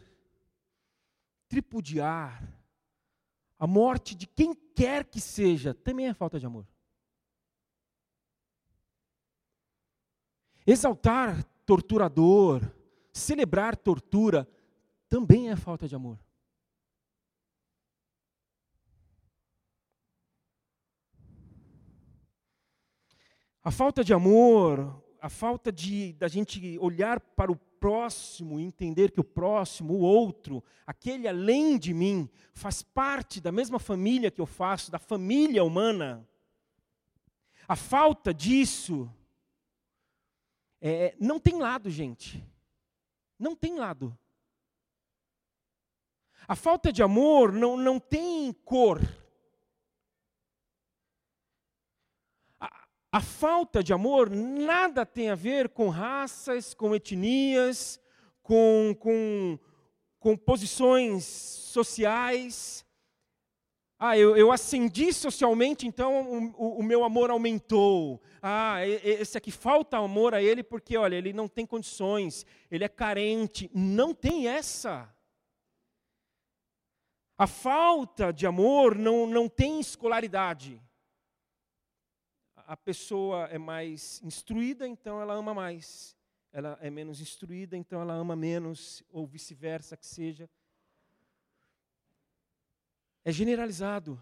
tripudiar, 1.49 2.47
a 3.59 3.67
morte 3.67 4.15
de 4.15 4.27
quem 4.27 4.55
quer 4.55 5.05
que 5.05 5.21
seja, 5.21 5.73
também 5.73 6.09
é 6.09 6.15
falta 6.15 6.39
de 6.39 6.47
amor. 6.47 6.67
Exaltar 10.67 11.43
torturador, 11.67 12.61
celebrar 13.13 13.77
tortura, 13.77 14.49
também 15.09 15.51
é 15.51 15.57
falta 15.57 15.89
de 15.89 15.95
amor. 15.95 16.19
A 23.65 23.71
falta 23.71 24.03
de 24.03 24.13
amor, 24.13 25.03
a 25.23 25.29
falta 25.29 25.71
de 25.71 26.12
da 26.14 26.26
gente 26.26 26.76
olhar 26.81 27.21
para 27.21 27.52
o 27.52 27.57
próximo, 27.57 28.59
entender 28.59 29.12
que 29.12 29.21
o 29.21 29.25
próximo, 29.25 29.95
o 29.95 30.00
outro, 30.00 30.64
aquele 30.85 31.29
além 31.29 31.79
de 31.79 31.95
mim, 31.95 32.29
faz 32.52 32.83
parte 32.83 33.41
da 33.41 33.52
mesma 33.52 33.79
família 33.79 34.33
que 34.33 34.41
eu 34.41 34.47
faço, 34.47 34.91
da 34.91 34.99
família 34.99 35.62
humana. 35.62 36.29
A 37.69 37.76
falta 37.76 38.35
disso 38.35 39.09
é, 40.81 41.14
não 41.21 41.38
tem 41.38 41.57
lado, 41.57 41.88
gente. 41.88 42.45
Não 43.38 43.55
tem 43.55 43.79
lado. 43.79 44.19
A 46.49 46.57
falta 46.57 46.93
de 46.93 47.00
amor 47.00 47.52
não, 47.52 47.76
não 47.76 48.00
tem 48.00 48.52
cor. 48.64 49.00
A 53.14 53.21
falta 53.21 53.83
de 53.85 53.92
amor 53.92 54.31
nada 54.31 55.04
tem 55.04 55.28
a 55.28 55.35
ver 55.35 55.69
com 55.69 55.90
raças, 55.90 56.73
com 56.73 56.95
etnias, 56.95 58.00
com, 58.42 58.97
com, 58.99 59.59
com 60.19 60.35
posições 60.35 61.23
sociais. 61.23 62.87
Ah, 63.99 64.16
eu, 64.16 64.35
eu 64.35 64.50
ascendi 64.50 65.12
socialmente, 65.12 65.87
então 65.87 66.52
o, 66.57 66.78
o, 66.78 66.83
meu 66.83 67.04
amor 67.04 67.31
aumentou. 67.31 68.19
Ah, 68.40 68.78
esse 68.87 69.37
aqui 69.37 69.50
falta 69.50 69.99
amor 69.99 70.35
a 70.35 70.42
ele 70.42 70.62
porque, 70.62 70.97
olha, 70.97 71.14
ele 71.14 71.35
não 71.35 71.47
tem 71.49 71.66
condições, 71.66 72.47
ele 72.71 72.83
é 72.83 72.88
carente. 72.88 73.71
Não 73.75 74.14
tem 74.14 74.49
essa. 74.49 75.14
A 77.37 77.47
falta 77.47 78.33
de 78.33 78.47
amor 78.47 78.97
não, 78.97 79.26
não 79.26 79.50
tem 79.50 79.81
escolaridade 79.81 80.81
a 82.73 82.76
pessoa 82.79 83.45
é 83.49 83.59
mais 83.59 84.19
instruída, 84.25 84.88
então 84.88 85.21
ela 85.21 85.35
ama 85.35 85.52
mais. 85.52 86.17
Ela 86.50 86.79
é 86.81 86.88
menos 86.88 87.21
instruída, 87.21 87.76
então 87.76 88.00
ela 88.00 88.14
ama 88.14 88.35
menos, 88.35 89.02
ou 89.11 89.26
vice-versa 89.26 89.95
que 89.95 90.07
seja. 90.07 90.49
é 93.23 93.31
generalizado. 93.31 94.19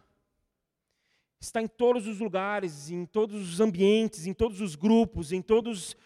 Está 1.38 1.62
em 1.62 1.68
todos 1.68 2.08
os 2.08 2.18
lugares, 2.18 2.90
em 2.90 3.06
todos 3.06 3.40
os 3.40 3.60
ambientes, 3.60 4.26
em 4.26 4.34
todos 4.34 4.60
os 4.60 4.74
grupos, 4.74 5.30
em 5.30 5.40
todos. 5.40 5.96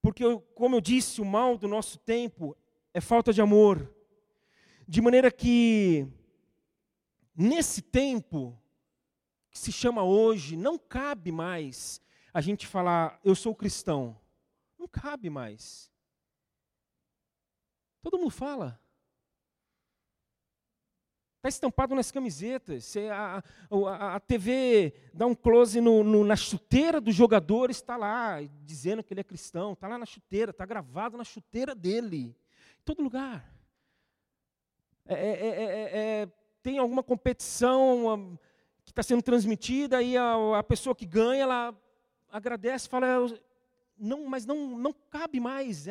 Porque, 0.00 0.24
como 0.54 0.76
eu 0.76 0.80
disse, 0.80 1.20
o 1.20 1.24
mal 1.26 1.58
do 1.58 1.68
nosso 1.68 1.98
tempo 1.98 2.56
é 2.94 3.00
falta 3.02 3.30
de 3.30 3.42
amor. 3.42 3.94
De 4.88 5.02
maneira 5.02 5.30
que, 5.30 6.08
nesse 7.36 7.82
tempo, 7.82 8.58
que 9.52 9.58
se 9.58 9.70
chama 9.70 10.02
hoje, 10.02 10.56
não 10.56 10.78
cabe 10.78 11.30
mais 11.30 12.00
a 12.32 12.40
gente 12.40 12.66
falar, 12.66 13.20
eu 13.22 13.34
sou 13.34 13.54
cristão. 13.54 14.16
Não 14.78 14.88
cabe 14.88 15.28
mais. 15.28 15.92
Todo 18.00 18.18
mundo 18.18 18.30
fala. 18.30 18.80
Está 21.36 21.48
estampado 21.48 21.94
nas 21.94 22.10
camisetas. 22.10 22.96
A, 22.96 23.44
a, 23.70 24.16
a, 24.16 24.20
TV 24.20 24.94
dá 25.12 25.26
um 25.26 25.34
close 25.34 25.80
no, 25.80 26.02
no, 26.02 26.24
na 26.24 26.36
chuteira 26.36 27.00
do 27.00 27.12
jogador, 27.12 27.68
está 27.68 27.96
lá, 27.96 28.38
dizendo 28.62 29.02
que 29.02 29.12
ele 29.12 29.20
é 29.20 29.24
cristão. 29.24 29.74
Está 29.74 29.88
lá 29.88 29.98
na 29.98 30.06
chuteira, 30.06 30.52
está 30.52 30.64
gravado 30.64 31.18
na 31.18 31.24
chuteira 31.24 31.74
dele. 31.74 32.34
Em 32.78 32.82
todo 32.84 33.02
lugar. 33.02 33.52
É, 35.04 35.14
é, 35.14 36.22
é, 36.22 36.28
tem 36.62 36.78
alguma 36.78 37.02
competição 37.02 38.38
que 38.84 38.90
está 38.90 39.02
sendo 39.02 39.22
transmitida 39.22 40.02
e 40.02 40.16
a, 40.16 40.58
a 40.58 40.62
pessoa 40.62 40.94
que 40.94 41.06
ganha, 41.06 41.42
ela 41.42 41.74
agradece, 42.30 42.88
fala, 42.88 43.06
não, 43.98 44.26
mas 44.26 44.46
não, 44.46 44.76
não 44.76 44.92
cabe 44.92 45.38
mais, 45.38 45.86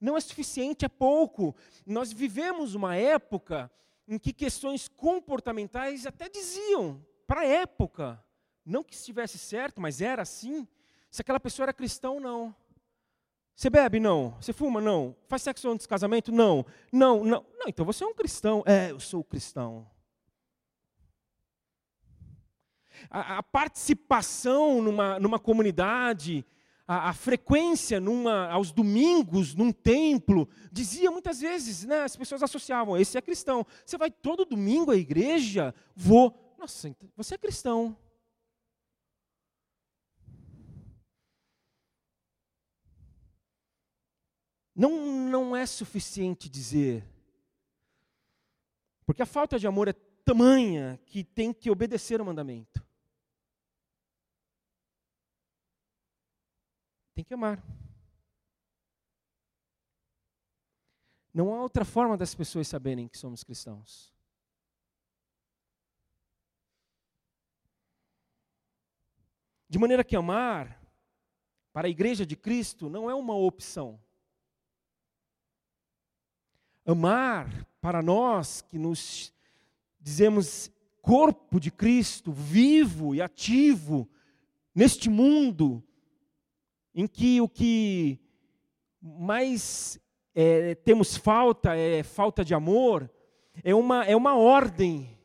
não 0.00 0.16
é 0.16 0.20
suficiente, 0.20 0.84
é 0.84 0.88
pouco. 0.88 1.54
Nós 1.86 2.12
vivemos 2.12 2.74
uma 2.74 2.96
época 2.96 3.70
em 4.08 4.18
que 4.18 4.32
questões 4.32 4.88
comportamentais 4.88 6.06
até 6.06 6.28
diziam, 6.28 7.04
para 7.26 7.42
a 7.42 7.46
época, 7.46 8.22
não 8.64 8.82
que 8.82 8.94
estivesse 8.94 9.38
certo, 9.38 9.80
mas 9.80 10.00
era 10.00 10.22
assim, 10.22 10.66
se 11.10 11.20
aquela 11.22 11.40
pessoa 11.40 11.64
era 11.64 11.72
cristã 11.72 12.10
ou 12.10 12.20
não. 12.20 12.54
Você 13.54 13.68
bebe? 13.70 14.00
Não. 14.00 14.30
Você 14.40 14.52
fuma? 14.52 14.80
Não. 14.80 15.14
Faz 15.28 15.42
sexo 15.42 15.68
antes 15.70 15.86
do 15.86 15.88
casamento? 15.88 16.32
Não. 16.32 16.64
Não, 16.90 17.22
não. 17.22 17.44
Não, 17.54 17.68
então 17.68 17.84
você 17.84 18.02
é 18.02 18.06
um 18.06 18.14
cristão. 18.14 18.62
É, 18.66 18.90
eu 18.90 18.98
sou 18.98 19.22
cristão. 19.22 19.86
A, 23.10 23.38
a 23.38 23.42
participação 23.42 24.82
numa, 24.82 25.18
numa 25.18 25.38
comunidade, 25.38 26.44
a, 26.86 27.10
a, 27.10 27.12
frequência 27.12 28.00
numa, 28.00 28.48
aos 28.48 28.72
domingos 28.72 29.54
num 29.54 29.72
templo, 29.72 30.48
dizia 30.70 31.10
muitas 31.10 31.40
vezes, 31.40 31.84
né, 31.84 32.02
as 32.02 32.16
pessoas 32.16 32.42
associavam, 32.42 32.96
esse 32.96 33.16
é 33.16 33.22
cristão. 33.22 33.66
Você 33.84 33.96
vai 33.96 34.10
todo 34.10 34.44
domingo 34.44 34.90
à 34.90 34.96
igreja? 34.96 35.74
Vou. 35.94 36.54
Nossa, 36.58 36.88
então, 36.88 37.08
você 37.16 37.34
é 37.34 37.38
cristão. 37.38 37.96
Não, 44.74 45.28
não 45.28 45.56
é 45.56 45.66
suficiente 45.66 46.48
dizer. 46.48 47.04
Porque 49.04 49.22
a 49.22 49.26
falta 49.26 49.58
de 49.58 49.66
amor 49.66 49.88
é 49.88 49.92
tamanha 50.24 50.98
que 51.06 51.22
tem 51.22 51.52
que 51.52 51.70
obedecer 51.70 52.20
o 52.20 52.24
mandamento. 52.24 52.82
Tem 57.14 57.24
que 57.24 57.34
amar. 57.34 57.62
Não 61.32 61.54
há 61.54 61.62
outra 61.62 61.84
forma 61.84 62.16
das 62.16 62.34
pessoas 62.34 62.68
saberem 62.68 63.08
que 63.08 63.16
somos 63.16 63.42
cristãos. 63.42 64.12
De 69.68 69.78
maneira 69.78 70.04
que 70.04 70.14
amar 70.14 70.78
para 71.72 71.88
a 71.88 71.90
igreja 71.90 72.26
de 72.26 72.36
Cristo 72.36 72.90
não 72.90 73.08
é 73.08 73.14
uma 73.14 73.34
opção. 73.34 73.98
Amar 76.84 77.66
para 77.80 78.02
nós 78.02 78.60
que 78.60 78.76
nos 78.76 79.32
dizemos 79.98 80.70
corpo 81.00 81.58
de 81.58 81.70
Cristo, 81.70 82.30
vivo 82.32 83.14
e 83.14 83.22
ativo 83.22 84.06
neste 84.74 85.08
mundo, 85.08 85.82
em 86.94 87.06
que 87.06 87.40
o 87.40 87.48
que 87.48 88.18
mais 89.00 90.00
é, 90.34 90.74
temos 90.76 91.16
falta 91.16 91.74
é 91.74 92.02
falta 92.02 92.44
de 92.44 92.54
amor, 92.54 93.10
é 93.62 93.74
uma, 93.74 94.04
é 94.04 94.16
uma 94.16 94.36
ordem. 94.36 95.18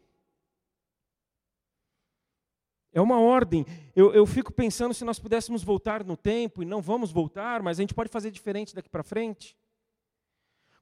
É 2.91 3.01
uma 3.01 3.19
ordem. 3.19 3.65
Eu, 3.95 4.13
eu 4.13 4.25
fico 4.25 4.51
pensando 4.51 4.93
se 4.93 5.06
nós 5.06 5.19
pudéssemos 5.19 5.63
voltar 5.63 6.03
no 6.03 6.17
tempo, 6.17 6.63
e 6.63 6.65
não 6.65 6.82
vamos 6.82 7.12
voltar, 7.12 7.62
mas 7.62 7.77
a 7.80 7.84
gente 7.84 7.93
pode 7.93 8.10
fazer 8.10 8.32
diferente 8.32 8.73
daqui 8.73 8.89
para 8.89 9.03
frente. 9.03 9.56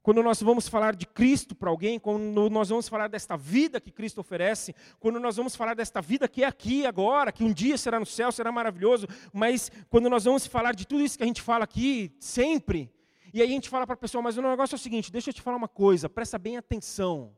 Quando 0.06 0.22
nós 0.22 0.40
vamos 0.40 0.68
falar 0.68 0.94
de 0.94 1.04
Cristo 1.04 1.52
para 1.52 1.68
alguém, 1.68 1.98
quando 1.98 2.48
nós 2.48 2.68
vamos 2.68 2.88
falar 2.88 3.08
desta 3.08 3.36
vida 3.36 3.80
que 3.80 3.90
Cristo 3.90 4.20
oferece, 4.20 4.72
quando 5.00 5.18
nós 5.18 5.36
vamos 5.36 5.56
falar 5.56 5.74
desta 5.74 6.00
vida 6.00 6.28
que 6.28 6.44
é 6.44 6.46
aqui 6.46 6.86
agora, 6.86 7.32
que 7.32 7.42
um 7.42 7.52
dia 7.52 7.76
será 7.76 7.98
no 7.98 8.06
céu, 8.06 8.30
será 8.30 8.52
maravilhoso, 8.52 9.08
mas 9.32 9.68
quando 9.90 10.08
nós 10.08 10.22
vamos 10.22 10.46
falar 10.46 10.76
de 10.76 10.86
tudo 10.86 11.02
isso 11.02 11.18
que 11.18 11.24
a 11.24 11.26
gente 11.26 11.42
fala 11.42 11.64
aqui, 11.64 12.14
sempre, 12.20 12.88
e 13.34 13.42
aí 13.42 13.48
a 13.48 13.50
gente 13.50 13.68
fala 13.68 13.84
para 13.84 13.94
a 13.94 13.96
pessoa, 13.96 14.22
mas 14.22 14.38
o 14.38 14.42
negócio 14.42 14.76
é 14.76 14.78
o 14.78 14.78
seguinte, 14.78 15.10
deixa 15.10 15.30
eu 15.30 15.34
te 15.34 15.42
falar 15.42 15.56
uma 15.56 15.66
coisa, 15.66 16.08
presta 16.08 16.38
bem 16.38 16.56
atenção. 16.56 17.36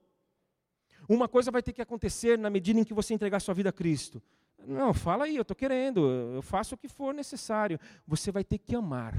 Uma 1.09 1.27
coisa 1.27 1.51
vai 1.51 1.63
ter 1.63 1.73
que 1.73 1.81
acontecer 1.81 2.37
na 2.37 2.51
medida 2.51 2.79
em 2.79 2.85
que 2.85 2.93
você 2.93 3.15
entregar 3.15 3.41
sua 3.41 3.55
vida 3.55 3.71
a 3.71 3.73
Cristo. 3.73 4.23
Não, 4.67 4.93
fala 4.93 5.25
aí, 5.25 5.37
eu 5.37 5.41
estou 5.41 5.57
querendo, 5.57 6.07
eu 6.35 6.43
faço 6.43 6.75
o 6.75 6.79
que 6.79 6.87
for 6.87 7.15
necessário. 7.15 7.81
Você 8.07 8.31
vai 8.31 8.45
ter 8.45 8.59
que 8.59 8.77
amar. 8.77 9.15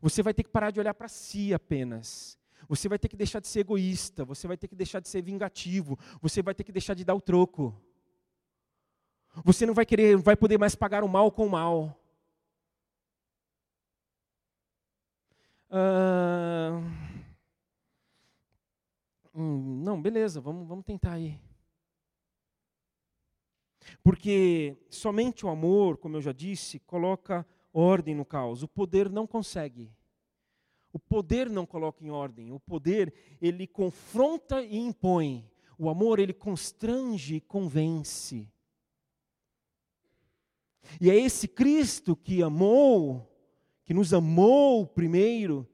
Você 0.00 0.22
vai 0.22 0.34
ter 0.34 0.42
que 0.42 0.50
parar 0.50 0.70
de 0.70 0.80
olhar 0.80 0.94
para 0.94 1.08
si 1.08 1.52
apenas. 1.54 2.38
Você 2.68 2.88
vai 2.88 2.98
ter 2.98 3.08
que 3.08 3.16
deixar 3.16 3.40
de 3.40 3.48
ser 3.48 3.60
egoísta, 3.60 4.24
você 4.24 4.46
vai 4.46 4.56
ter 4.56 4.68
que 4.68 4.76
deixar 4.76 5.00
de 5.00 5.08
ser 5.08 5.22
vingativo, 5.22 5.98
você 6.20 6.42
vai 6.42 6.54
ter 6.54 6.64
que 6.64 6.72
deixar 6.72 6.94
de 6.94 7.04
dar 7.04 7.14
o 7.14 7.20
troco. 7.20 7.74
Você 9.44 9.64
não 9.64 9.74
vai 9.74 9.86
querer, 9.86 10.16
vai 10.16 10.36
poder 10.36 10.58
mais 10.58 10.74
pagar 10.74 11.02
o 11.04 11.08
mal 11.08 11.30
com 11.30 11.46
o 11.46 11.50
mal. 11.50 11.98
Ah, 15.70 16.80
hum, 19.34 19.82
não, 19.82 20.00
beleza, 20.00 20.40
vamos, 20.40 20.66
vamos 20.66 20.84
tentar 20.84 21.12
aí. 21.12 21.38
Porque 24.02 24.76
somente 24.90 25.46
o 25.46 25.48
amor, 25.48 25.98
como 25.98 26.16
eu 26.16 26.20
já 26.20 26.32
disse, 26.32 26.78
coloca 26.80 27.46
ordem 27.72 28.14
no 28.14 28.24
caos. 28.24 28.62
O 28.62 28.68
poder 28.68 29.10
não 29.10 29.26
consegue. 29.26 29.90
O 30.92 30.98
poder 30.98 31.48
não 31.48 31.66
coloca 31.66 32.04
em 32.04 32.10
ordem. 32.10 32.52
O 32.52 32.60
poder, 32.60 33.12
ele 33.40 33.66
confronta 33.66 34.62
e 34.62 34.76
impõe. 34.76 35.48
O 35.78 35.88
amor, 35.88 36.18
ele 36.18 36.32
constrange 36.32 37.36
e 37.36 37.40
convence. 37.40 38.50
E 41.00 41.10
é 41.10 41.16
esse 41.16 41.46
Cristo 41.46 42.16
que 42.16 42.42
amou, 42.42 43.30
que 43.84 43.92
nos 43.92 44.14
amou 44.14 44.86
primeiro, 44.86 45.68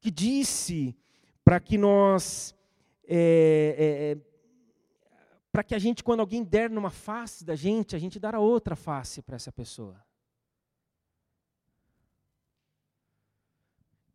que 0.00 0.10
disse 0.10 0.96
para 1.44 1.60
que 1.60 1.76
nós, 1.76 2.54
é, 3.06 3.76
é, 3.78 4.12
é 4.12 4.36
para 5.52 5.62
que 5.62 5.74
a 5.74 5.78
gente, 5.78 6.02
quando 6.02 6.20
alguém 6.20 6.42
der 6.42 6.68
numa 6.68 6.90
face 6.90 7.44
da 7.44 7.54
gente, 7.54 7.94
a 7.94 7.98
gente 7.98 8.18
dar 8.18 8.34
a 8.34 8.40
outra 8.40 8.74
face 8.74 9.22
para 9.22 9.36
essa 9.36 9.52
pessoa. 9.52 10.04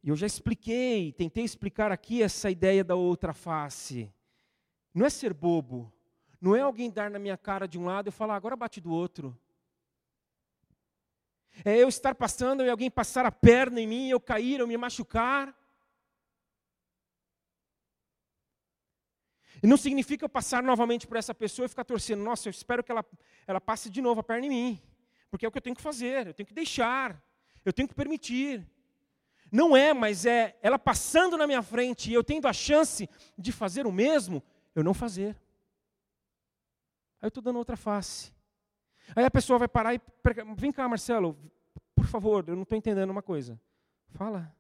E 0.04 0.10
eu 0.10 0.16
já 0.16 0.26
expliquei, 0.26 1.12
tentei 1.14 1.44
explicar 1.44 1.92
aqui 1.92 2.24
essa 2.24 2.50
ideia 2.50 2.84
da 2.84 2.96
outra 2.96 3.34
face. 3.34 4.12
Não 4.94 5.06
é 5.06 5.10
ser 5.10 5.34
bobo. 5.34 5.92
Não 6.40 6.56
é 6.56 6.62
alguém 6.62 6.90
dar 6.90 7.12
na 7.12 7.20
minha 7.20 7.38
cara 7.38 7.68
de 7.68 7.78
um 7.78 7.86
lado 7.86 8.08
e 8.10 8.12
falar, 8.12 8.36
agora 8.36 8.56
bate 8.56 8.82
do 8.82 8.92
outro. 8.92 9.38
É 11.64 11.78
eu 11.78 11.88
estar 11.88 12.16
passando 12.16 12.64
e 12.64 12.70
alguém 12.70 12.90
passar 12.90 13.26
a 13.26 13.32
perna 13.32 13.80
em 13.80 13.86
mim, 13.86 14.10
eu 14.10 14.20
cair, 14.20 14.60
eu 14.60 14.68
me 14.68 14.76
machucar. 14.76 15.56
E 19.62 19.68
não 19.68 19.78
significa 19.78 20.26
eu 20.26 20.30
passar 20.30 20.64
novamente 20.64 21.06
por 21.06 21.18
essa 21.18 21.36
pessoa 21.36 21.68
e 21.68 21.70
ficar 21.70 21.84
torcendo, 21.84 22.24
nossa, 22.24 22.48
eu 22.48 22.52
espero 22.52 22.84
que 22.84 22.92
ela, 22.92 23.06
ela 23.46 23.62
passe 23.62 23.92
de 23.92 24.02
novo 24.02 24.22
a 24.22 24.24
perna 24.24 24.48
em 24.48 24.50
mim. 24.50 24.82
Porque 25.30 25.46
é 25.46 25.48
o 25.48 25.52
que 25.52 25.58
eu 25.60 25.62
tenho 25.62 25.76
que 25.76 25.82
fazer, 25.82 26.26
eu 26.26 26.34
tenho 26.34 26.48
que 26.48 26.54
deixar, 26.54 27.22
eu 27.64 27.72
tenho 27.72 27.88
que 27.88 27.94
permitir. 27.94 28.68
Não 29.52 29.76
é, 29.76 29.94
mas 29.94 30.26
é 30.26 30.58
ela 30.62 30.80
passando 30.80 31.38
na 31.38 31.46
minha 31.46 31.62
frente 31.62 32.10
e 32.10 32.14
eu 32.14 32.24
tendo 32.24 32.48
a 32.48 32.54
chance 32.54 33.10
de 33.38 33.52
fazer 33.52 33.86
o 33.86 33.92
mesmo, 33.92 34.42
eu 34.74 34.84
não 34.84 34.94
fazer. 34.94 35.36
Aí 37.22 37.26
eu 37.26 37.28
estou 37.28 37.44
dando 37.44 37.58
outra 37.58 37.76
face. 37.76 38.34
Aí 39.16 39.26
a 39.26 39.32
pessoa 39.32 39.60
vai 39.60 39.68
parar 39.68 39.94
e. 39.94 40.02
Vem 40.56 40.72
cá, 40.72 40.88
Marcelo, 40.88 41.38
por 41.94 42.06
favor, 42.06 42.46
eu 42.48 42.56
não 42.56 42.64
estou 42.64 42.78
entendendo 42.78 43.10
uma 43.10 43.22
coisa. 43.22 43.60
Fala. 44.12 44.56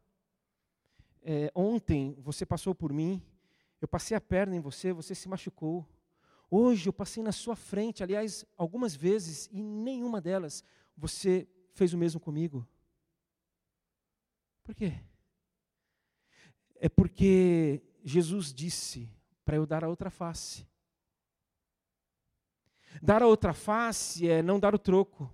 É, 1.23 1.51
ontem 1.53 2.15
você 2.19 2.45
passou 2.45 2.73
por 2.73 2.91
mim, 2.91 3.23
Eu 3.79 3.87
passei 3.87 4.15
a 4.15 4.21
perna 4.21 4.55
em 4.55 4.59
você, 4.59 4.93
você 4.93 5.15
se 5.15 5.27
machucou. 5.27 5.87
Hoje 6.51 6.87
eu 6.87 6.93
passei 6.93 7.23
na 7.23 7.31
sua 7.31 7.55
frente, 7.55 8.03
aliás, 8.03 8.45
algumas 8.55 8.95
vezes, 8.95 9.49
e 9.51 9.63
nenhuma 9.63 10.21
delas 10.21 10.63
você 10.95 11.47
fez 11.73 11.91
o 11.91 11.97
mesmo 11.97 12.19
comigo. 12.19 12.67
Por 14.63 14.75
quê? 14.75 14.93
É 16.75 16.89
porque 16.89 17.81
Jesus 18.03 18.53
disse 18.53 19.09
para 19.45 19.55
eu 19.55 19.65
dar 19.65 19.83
a 19.83 19.89
outra 19.89 20.09
face. 20.09 20.67
Dar 23.01 23.21
a 23.21 23.27
outra 23.27 23.53
face 23.53 24.27
é 24.27 24.41
não 24.41 24.59
dar 24.59 24.73
o 24.73 24.79
troco. 24.79 25.31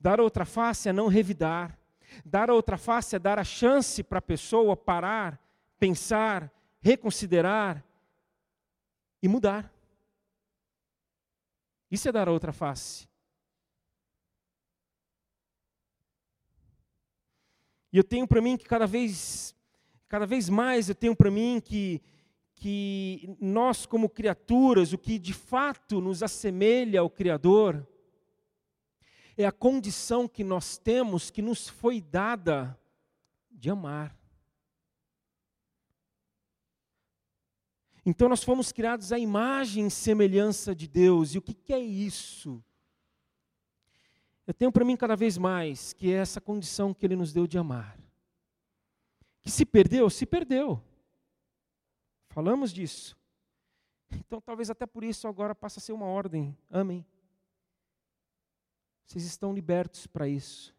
Dar 0.00 0.18
a 0.18 0.22
outra 0.22 0.44
face 0.44 0.88
é 0.88 0.92
não 0.92 1.08
revidar. 1.08 1.78
Dar 2.24 2.50
a 2.50 2.54
outra 2.54 2.76
face 2.76 3.16
é 3.16 3.18
dar 3.18 3.38
a 3.38 3.44
chance 3.44 4.02
para 4.02 4.18
a 4.18 4.22
pessoa 4.22 4.76
parar, 4.76 5.40
pensar, 5.78 6.52
reconsiderar 6.80 7.84
e 9.22 9.28
mudar. 9.28 9.72
Isso 11.90 12.08
é 12.08 12.12
dar 12.12 12.28
a 12.28 12.32
outra 12.32 12.52
face. 12.52 13.08
E 17.92 17.98
eu 17.98 18.04
tenho 18.04 18.26
para 18.26 18.40
mim 18.40 18.56
que 18.56 18.64
cada 18.64 18.86
vez, 18.86 19.54
cada 20.08 20.26
vez 20.26 20.48
mais 20.48 20.88
eu 20.88 20.94
tenho 20.94 21.14
para 21.14 21.30
mim 21.30 21.60
que, 21.62 22.00
que 22.54 23.36
nós 23.38 23.84
como 23.84 24.08
criaturas, 24.08 24.92
o 24.92 24.98
que 24.98 25.18
de 25.18 25.34
fato 25.34 26.00
nos 26.00 26.22
assemelha 26.22 27.00
ao 27.00 27.10
Criador, 27.10 27.86
é 29.36 29.44
a 29.44 29.52
condição 29.52 30.26
que 30.26 30.42
nós 30.42 30.78
temos, 30.78 31.30
que 31.30 31.42
nos 31.42 31.68
foi 31.68 32.00
dada 32.00 32.78
de 33.50 33.68
amar. 33.70 34.16
Então 38.04 38.28
nós 38.28 38.42
fomos 38.42 38.72
criados 38.72 39.12
à 39.12 39.18
imagem 39.18 39.86
e 39.86 39.90
semelhança 39.90 40.74
de 40.74 40.88
Deus. 40.88 41.34
E 41.34 41.38
o 41.38 41.42
que, 41.42 41.54
que 41.54 41.72
é 41.72 41.78
isso? 41.78 42.62
Eu 44.52 44.54
tenho 44.54 44.70
para 44.70 44.84
mim 44.84 44.98
cada 44.98 45.16
vez 45.16 45.38
mais 45.38 45.94
que 45.94 46.12
é 46.12 46.16
essa 46.16 46.38
condição 46.38 46.92
que 46.92 47.06
Ele 47.06 47.16
nos 47.16 47.32
deu 47.32 47.46
de 47.46 47.56
amar. 47.56 47.98
Que 49.40 49.50
se 49.50 49.64
perdeu, 49.64 50.10
se 50.10 50.26
perdeu. 50.26 50.78
Falamos 52.28 52.70
disso. 52.70 53.16
Então 54.10 54.42
talvez 54.42 54.68
até 54.68 54.84
por 54.84 55.04
isso 55.04 55.26
agora 55.26 55.54
passa 55.54 55.80
a 55.80 55.82
ser 55.82 55.94
uma 55.94 56.04
ordem. 56.04 56.54
Amém. 56.68 57.02
Vocês 59.06 59.24
estão 59.24 59.54
libertos 59.54 60.06
para 60.06 60.28
isso. 60.28 60.76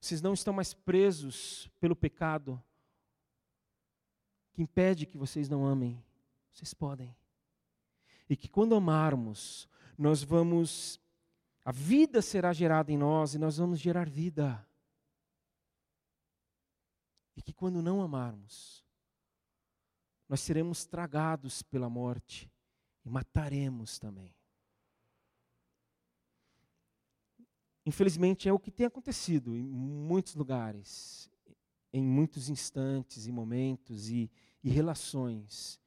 Vocês 0.00 0.20
não 0.20 0.34
estão 0.34 0.52
mais 0.52 0.74
presos 0.74 1.70
pelo 1.78 1.94
pecado 1.94 2.60
que 4.52 4.60
impede 4.60 5.06
que 5.06 5.16
vocês 5.16 5.48
não 5.48 5.64
amem. 5.64 6.02
Vocês 6.52 6.74
podem. 6.74 7.14
E 8.28 8.36
que 8.36 8.48
quando 8.48 8.74
amarmos, 8.74 9.68
nós 9.96 10.24
vamos. 10.24 11.00
A 11.64 11.70
vida 11.70 12.20
será 12.20 12.52
gerada 12.52 12.90
em 12.90 12.96
nós 12.96 13.34
e 13.34 13.38
nós 13.38 13.56
vamos 13.56 13.78
gerar 13.78 14.08
vida. 14.08 14.66
E 17.36 17.42
que 17.42 17.52
quando 17.52 17.80
não 17.80 18.02
amarmos, 18.02 18.84
nós 20.28 20.40
seremos 20.40 20.84
tragados 20.84 21.62
pela 21.62 21.88
morte 21.88 22.50
e 23.04 23.10
mataremos 23.10 23.98
também. 23.98 24.34
Infelizmente 27.84 28.48
é 28.48 28.52
o 28.52 28.58
que 28.58 28.70
tem 28.70 28.86
acontecido 28.86 29.56
em 29.56 29.62
muitos 29.64 30.34
lugares 30.34 31.32
em 31.92 32.02
muitos 32.02 32.48
instantes 32.48 33.26
e 33.26 33.32
momentos 33.32 34.08
e, 34.08 34.30
e 34.64 34.70
relações. 34.70 35.78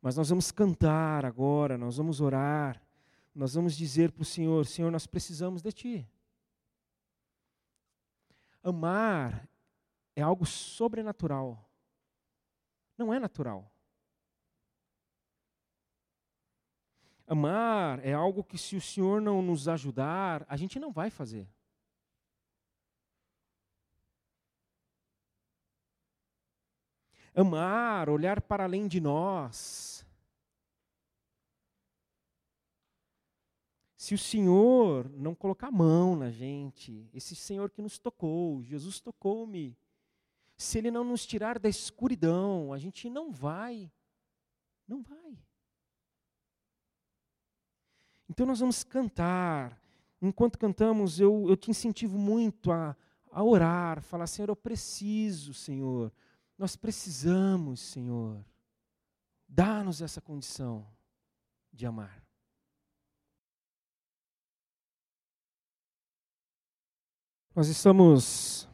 Mas 0.00 0.16
nós 0.16 0.28
vamos 0.28 0.50
cantar 0.50 1.24
agora, 1.24 1.78
nós 1.78 1.96
vamos 1.96 2.20
orar, 2.20 2.82
nós 3.34 3.54
vamos 3.54 3.76
dizer 3.76 4.12
para 4.12 4.22
o 4.22 4.26
Senhor: 4.26 4.66
Senhor, 4.66 4.90
nós 4.90 5.06
precisamos 5.06 5.62
de 5.62 5.72
Ti. 5.72 6.08
Amar 8.62 9.48
é 10.14 10.22
algo 10.22 10.46
sobrenatural, 10.46 11.68
não 12.96 13.12
é 13.12 13.18
natural. 13.18 13.70
Amar 17.26 18.04
é 18.04 18.12
algo 18.12 18.44
que, 18.44 18.58
se 18.58 18.76
o 18.76 18.80
Senhor 18.80 19.20
não 19.20 19.40
nos 19.40 19.66
ajudar, 19.66 20.44
a 20.48 20.56
gente 20.56 20.78
não 20.78 20.92
vai 20.92 21.08
fazer. 21.08 21.48
amar, 27.34 28.08
olhar 28.08 28.40
para 28.40 28.64
além 28.64 28.86
de 28.86 29.00
nós. 29.00 29.91
Se 34.02 34.14
o 34.14 34.18
Senhor 34.18 35.08
não 35.10 35.32
colocar 35.32 35.68
a 35.68 35.70
mão 35.70 36.16
na 36.16 36.28
gente, 36.28 37.08
esse 37.14 37.36
Senhor 37.36 37.70
que 37.70 37.80
nos 37.80 38.00
tocou, 38.00 38.60
Jesus 38.64 38.98
tocou-me, 38.98 39.78
se 40.56 40.76
Ele 40.76 40.90
não 40.90 41.04
nos 41.04 41.24
tirar 41.24 41.56
da 41.56 41.68
escuridão, 41.68 42.72
a 42.72 42.78
gente 42.78 43.08
não 43.08 43.30
vai, 43.30 43.92
não 44.88 45.02
vai. 45.02 45.38
Então 48.28 48.44
nós 48.44 48.58
vamos 48.58 48.82
cantar. 48.82 49.80
Enquanto 50.20 50.58
cantamos, 50.58 51.20
eu, 51.20 51.48
eu 51.48 51.56
te 51.56 51.70
incentivo 51.70 52.18
muito 52.18 52.72
a, 52.72 52.96
a 53.30 53.44
orar, 53.44 54.02
falar, 54.02 54.26
Senhor, 54.26 54.48
eu 54.48 54.56
preciso, 54.56 55.54
Senhor, 55.54 56.12
nós 56.58 56.74
precisamos, 56.74 57.78
Senhor, 57.78 58.44
dá-nos 59.46 60.02
essa 60.02 60.20
condição 60.20 60.84
de 61.72 61.86
amar. 61.86 62.21
Nós 67.54 67.68
estamos 67.68 68.68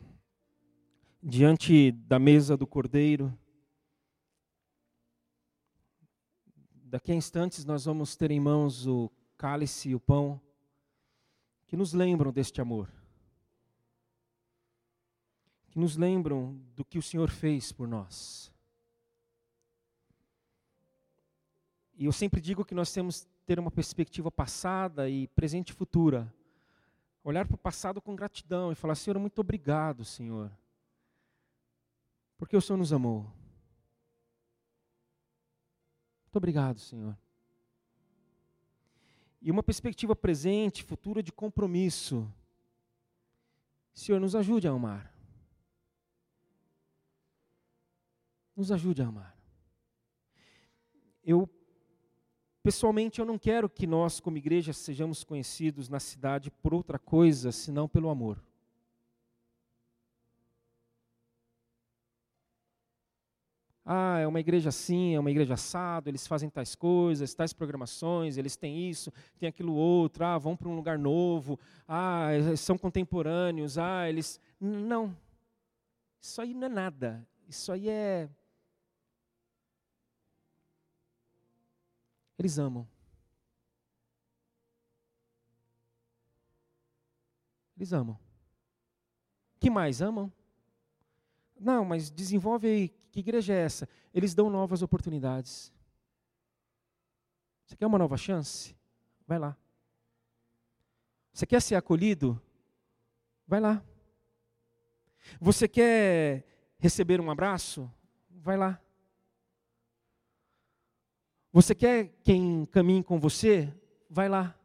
diante 1.22 1.92
da 1.92 2.18
mesa 2.18 2.56
do 2.56 2.66
Cordeiro. 2.66 3.36
Daqui 6.72 7.12
a 7.12 7.14
instantes 7.14 7.64
nós 7.64 7.84
vamos 7.84 8.16
ter 8.16 8.30
em 8.30 8.40
mãos 8.40 8.86
o 8.86 9.10
cálice 9.36 9.90
e 9.90 9.94
o 9.94 10.00
pão 10.00 10.40
que 11.66 11.76
nos 11.76 11.92
lembram 11.92 12.32
deste 12.32 12.60
amor 12.60 12.88
que 15.78 15.78
nos 15.78 15.96
lembram 15.96 16.60
do 16.74 16.84
que 16.84 16.98
o 16.98 17.02
Senhor 17.02 17.30
fez 17.30 17.72
por 17.72 17.86
nós. 17.86 18.50
E 21.94 22.04
eu 22.04 22.12
sempre 22.12 22.40
digo 22.40 22.64
que 22.64 22.74
nós 22.74 22.92
temos 22.92 23.24
que 23.24 23.30
ter 23.46 23.58
uma 23.58 23.70
perspectiva 23.70 24.30
passada 24.30 25.08
e 25.08 25.28
presente 25.28 25.70
e 25.70 25.72
futura. 25.72 26.32
Olhar 27.22 27.46
para 27.46 27.54
o 27.54 27.58
passado 27.58 28.00
com 28.00 28.14
gratidão 28.14 28.72
e 28.72 28.74
falar: 28.74 28.94
Senhor, 28.94 29.18
muito 29.18 29.38
obrigado, 29.40 30.04
Senhor, 30.04 30.50
porque 32.36 32.56
o 32.56 32.60
Senhor 32.60 32.78
nos 32.78 32.92
amou. 32.92 33.22
Muito 36.24 36.36
obrigado, 36.36 36.78
Senhor. 36.78 37.16
E 39.40 39.50
uma 39.50 39.62
perspectiva 39.62 40.14
presente, 40.14 40.82
futura 40.82 41.22
de 41.22 41.32
compromisso. 41.32 42.30
Senhor, 43.94 44.20
nos 44.20 44.34
ajude 44.34 44.68
a 44.68 44.70
amar. 44.70 45.12
Nos 48.54 48.70
ajude 48.70 49.02
a 49.02 49.06
amar. 49.06 49.38
Eu, 51.24 51.48
pessoalmente, 52.68 53.18
eu 53.18 53.24
não 53.24 53.38
quero 53.38 53.66
que 53.66 53.86
nós, 53.86 54.20
como 54.20 54.36
igreja, 54.36 54.74
sejamos 54.74 55.24
conhecidos 55.24 55.88
na 55.88 55.98
cidade 55.98 56.50
por 56.50 56.74
outra 56.74 56.98
coisa, 56.98 57.50
senão 57.50 57.88
pelo 57.88 58.10
amor. 58.10 58.44
Ah, 63.82 64.18
é 64.18 64.26
uma 64.26 64.38
igreja 64.38 64.68
assim, 64.68 65.14
é 65.14 65.18
uma 65.18 65.30
igreja 65.30 65.54
assado, 65.54 66.10
eles 66.10 66.26
fazem 66.26 66.50
tais 66.50 66.74
coisas, 66.74 67.32
tais 67.32 67.54
programações, 67.54 68.36
eles 68.36 68.54
têm 68.54 68.90
isso, 68.90 69.10
têm 69.38 69.48
aquilo 69.48 69.72
outro, 69.72 70.26
ah, 70.26 70.36
vão 70.36 70.54
para 70.54 70.68
um 70.68 70.76
lugar 70.76 70.98
novo, 70.98 71.58
ah, 71.88 72.28
são 72.54 72.76
contemporâneos, 72.76 73.78
ah, 73.78 74.06
eles. 74.06 74.38
Não. 74.60 75.16
Isso 76.20 76.38
aí 76.42 76.52
não 76.52 76.66
é 76.66 76.68
nada. 76.68 77.26
Isso 77.48 77.72
aí 77.72 77.88
é 77.88 78.28
Eles 82.38 82.58
amam. 82.58 82.86
Eles 87.76 87.92
amam. 87.92 88.18
Que 89.58 89.68
mais? 89.68 90.00
Amam? 90.00 90.32
Não, 91.58 91.84
mas 91.84 92.10
desenvolve 92.10 92.68
aí. 92.68 92.88
Que 93.10 93.20
igreja 93.20 93.52
é 93.52 93.64
essa? 93.64 93.88
Eles 94.14 94.34
dão 94.34 94.48
novas 94.48 94.82
oportunidades. 94.82 95.72
Você 97.66 97.76
quer 97.76 97.86
uma 97.86 97.98
nova 97.98 98.16
chance? 98.16 98.74
Vai 99.26 99.38
lá. 99.38 99.56
Você 101.32 101.46
quer 101.46 101.60
ser 101.60 101.74
acolhido? 101.74 102.40
Vai 103.46 103.60
lá. 103.60 103.82
Você 105.40 105.68
quer 105.68 106.44
receber 106.78 107.20
um 107.20 107.30
abraço? 107.30 107.90
Vai 108.30 108.56
lá. 108.56 108.80
Você 111.58 111.74
quer 111.74 112.12
quem 112.22 112.66
caminhe 112.66 113.02
com 113.02 113.18
você? 113.18 113.68
Vai 114.08 114.28
lá. 114.28 114.56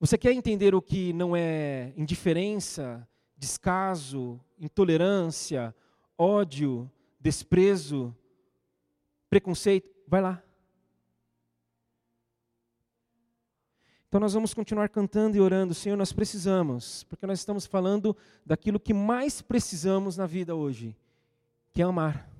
Você 0.00 0.16
quer 0.16 0.32
entender 0.32 0.74
o 0.74 0.80
que 0.80 1.12
não 1.12 1.36
é 1.36 1.92
indiferença, 1.94 3.06
descaso, 3.36 4.40
intolerância, 4.58 5.76
ódio, 6.16 6.90
desprezo, 7.20 8.16
preconceito? 9.28 9.94
Vai 10.08 10.22
lá. 10.22 10.42
Então 14.08 14.18
nós 14.18 14.32
vamos 14.32 14.54
continuar 14.54 14.88
cantando 14.88 15.36
e 15.36 15.40
orando, 15.40 15.74
Senhor, 15.74 15.96
nós 15.96 16.14
precisamos, 16.14 17.04
porque 17.04 17.26
nós 17.26 17.40
estamos 17.40 17.66
falando 17.66 18.16
daquilo 18.42 18.80
que 18.80 18.94
mais 18.94 19.42
precisamos 19.42 20.16
na 20.16 20.24
vida 20.24 20.54
hoje, 20.54 20.96
que 21.74 21.82
é 21.82 21.84
amar. 21.84 22.35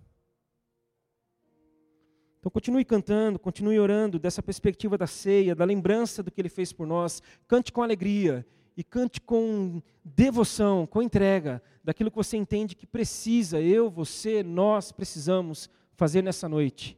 Então 2.46 2.52
continue 2.52 2.84
cantando, 2.84 3.40
continue 3.40 3.76
orando 3.76 4.20
dessa 4.20 4.40
perspectiva 4.40 4.96
da 4.96 5.08
ceia, 5.08 5.52
da 5.52 5.64
lembrança 5.64 6.22
do 6.22 6.30
que 6.30 6.40
ele 6.40 6.48
fez 6.48 6.72
por 6.72 6.86
nós. 6.86 7.20
Cante 7.48 7.72
com 7.72 7.82
alegria 7.82 8.46
e 8.76 8.84
cante 8.84 9.20
com 9.20 9.82
devoção, 10.04 10.86
com 10.86 11.02
entrega 11.02 11.60
daquilo 11.82 12.08
que 12.08 12.16
você 12.16 12.36
entende 12.36 12.76
que 12.76 12.86
precisa, 12.86 13.60
eu, 13.60 13.90
você, 13.90 14.44
nós 14.44 14.92
precisamos 14.92 15.68
fazer 15.96 16.22
nessa 16.22 16.48
noite. 16.48 16.96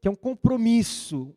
Que 0.00 0.06
é 0.06 0.10
um 0.12 0.14
compromisso, 0.14 1.34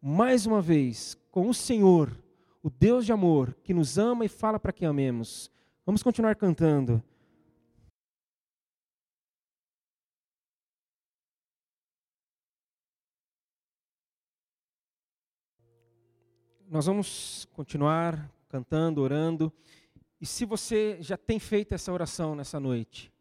mais 0.00 0.46
uma 0.46 0.62
vez, 0.62 1.18
com 1.32 1.48
o 1.48 1.54
Senhor, 1.54 2.16
o 2.62 2.70
Deus 2.70 3.04
de 3.04 3.10
amor, 3.10 3.56
que 3.64 3.74
nos 3.74 3.98
ama 3.98 4.24
e 4.24 4.28
fala 4.28 4.60
para 4.60 4.72
que 4.72 4.84
amemos. 4.84 5.50
Vamos 5.84 6.00
continuar 6.00 6.36
cantando. 6.36 7.02
Nós 16.68 16.86
vamos 16.86 17.46
continuar 17.52 18.28
cantando, 18.48 19.00
orando. 19.00 19.52
E 20.20 20.26
se 20.26 20.44
você 20.44 20.98
já 21.00 21.16
tem 21.16 21.38
feito 21.38 21.72
essa 21.76 21.92
oração 21.92 22.34
nessa 22.34 22.58
noite, 22.58 23.12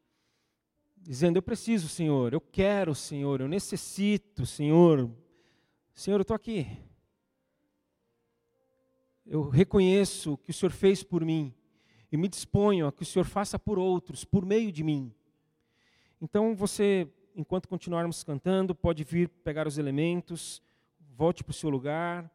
dizendo: 0.98 1.38
Eu 1.38 1.44
preciso, 1.44 1.88
Senhor, 1.88 2.34
eu 2.34 2.42
quero, 2.42 2.96
Senhor, 2.96 3.42
eu 3.42 3.48
necessito, 3.48 4.48
Senhor. 4.48 5.12
Senhor, 5.94 6.18
eu 6.18 6.24
estou 6.24 6.34
aqui. 6.36 6.66
Eu 9.24 9.48
reconheço 9.48 10.34
o 10.34 10.38
que 10.38 10.50
o 10.50 10.54
Senhor 10.54 10.72
fez 10.72 11.04
por 11.04 11.24
mim 11.24 11.54
e 12.12 12.18
me 12.18 12.28
disponho 12.28 12.88
a 12.88 12.92
que 12.92 13.04
o 13.04 13.06
Senhor 13.06 13.26
faça 13.26 13.60
por 13.60 13.78
outros, 13.78 14.26
por 14.26 14.44
meio 14.44 14.72
de 14.72 14.84
mim. 14.84 15.14
Então 16.20 16.56
você, 16.56 17.08
enquanto 17.36 17.70
continuarmos 17.70 18.24
cantando, 18.24 18.74
pode 18.74 19.04
vir 19.04 19.30
pegar 19.30 19.68
os 19.68 19.78
elementos, 19.78 20.64
volte 21.16 21.44
para 21.44 21.52
o 21.52 21.54
seu 21.54 21.70
lugar 21.70 22.35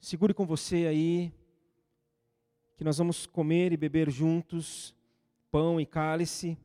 Segure 0.00 0.32
com 0.32 0.46
você 0.46 0.86
aí, 0.86 1.30
que 2.74 2.82
nós 2.82 2.96
vamos 2.96 3.26
comer 3.26 3.70
e 3.70 3.76
beber 3.76 4.10
juntos, 4.10 4.94
pão 5.50 5.78
e 5.78 5.84
cálice, 5.84 6.56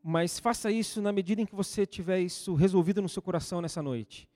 mas 0.00 0.38
faça 0.38 0.70
isso 0.70 1.02
na 1.02 1.10
medida 1.10 1.42
em 1.42 1.46
que 1.46 1.54
você 1.56 1.84
tiver 1.84 2.20
isso 2.20 2.54
resolvido 2.54 3.02
no 3.02 3.08
seu 3.08 3.20
coração 3.20 3.60
nessa 3.60 3.82
noite. 3.82 4.28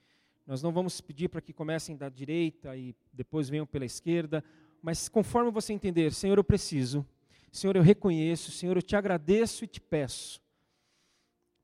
Nós 0.44 0.64
não 0.64 0.72
vamos 0.72 1.00
pedir 1.00 1.28
para 1.28 1.40
que 1.40 1.52
comecem 1.52 1.96
da 1.96 2.08
direita 2.08 2.76
e 2.76 2.92
depois 3.12 3.48
venham 3.48 3.64
pela 3.64 3.84
esquerda, 3.84 4.42
mas 4.82 5.08
conforme 5.08 5.52
você 5.52 5.72
entender, 5.72 6.12
Senhor, 6.12 6.36
eu 6.36 6.42
preciso, 6.42 7.06
Senhor, 7.52 7.76
eu 7.76 7.82
reconheço, 7.82 8.50
Senhor, 8.50 8.76
eu 8.76 8.82
te 8.82 8.96
agradeço 8.96 9.62
e 9.62 9.68
te 9.68 9.80
peço. 9.80 10.42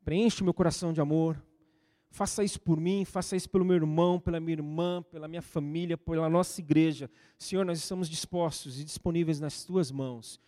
Preenche 0.05 0.41
o 0.41 0.45
meu 0.45 0.55
coração 0.55 0.93
de 0.93 1.01
amor, 1.01 1.43
Faça 2.17 2.43
isso 2.43 2.59
por 2.59 2.81
mim, 2.81 3.05
faça 3.05 3.37
isso 3.37 3.51
pelo 3.51 3.63
meu 3.63 3.77
irmão, 3.77 4.19
pela 4.19 4.41
minha 4.41 4.55
irmã, 4.55 5.05
pela 5.11 5.29
minha 5.29 5.43
família, 5.43 5.99
pela 5.99 6.31
nossa 6.31 6.63
igreja. 6.63 7.11
Senhor, 7.39 7.63
nós 7.63 7.77
estamos 7.77 8.09
dispostos 8.09 8.81
e 8.81 8.85
disponíveis 8.85 9.39
nas 9.39 9.65
tuas 9.65 9.91
mãos. 9.91 10.41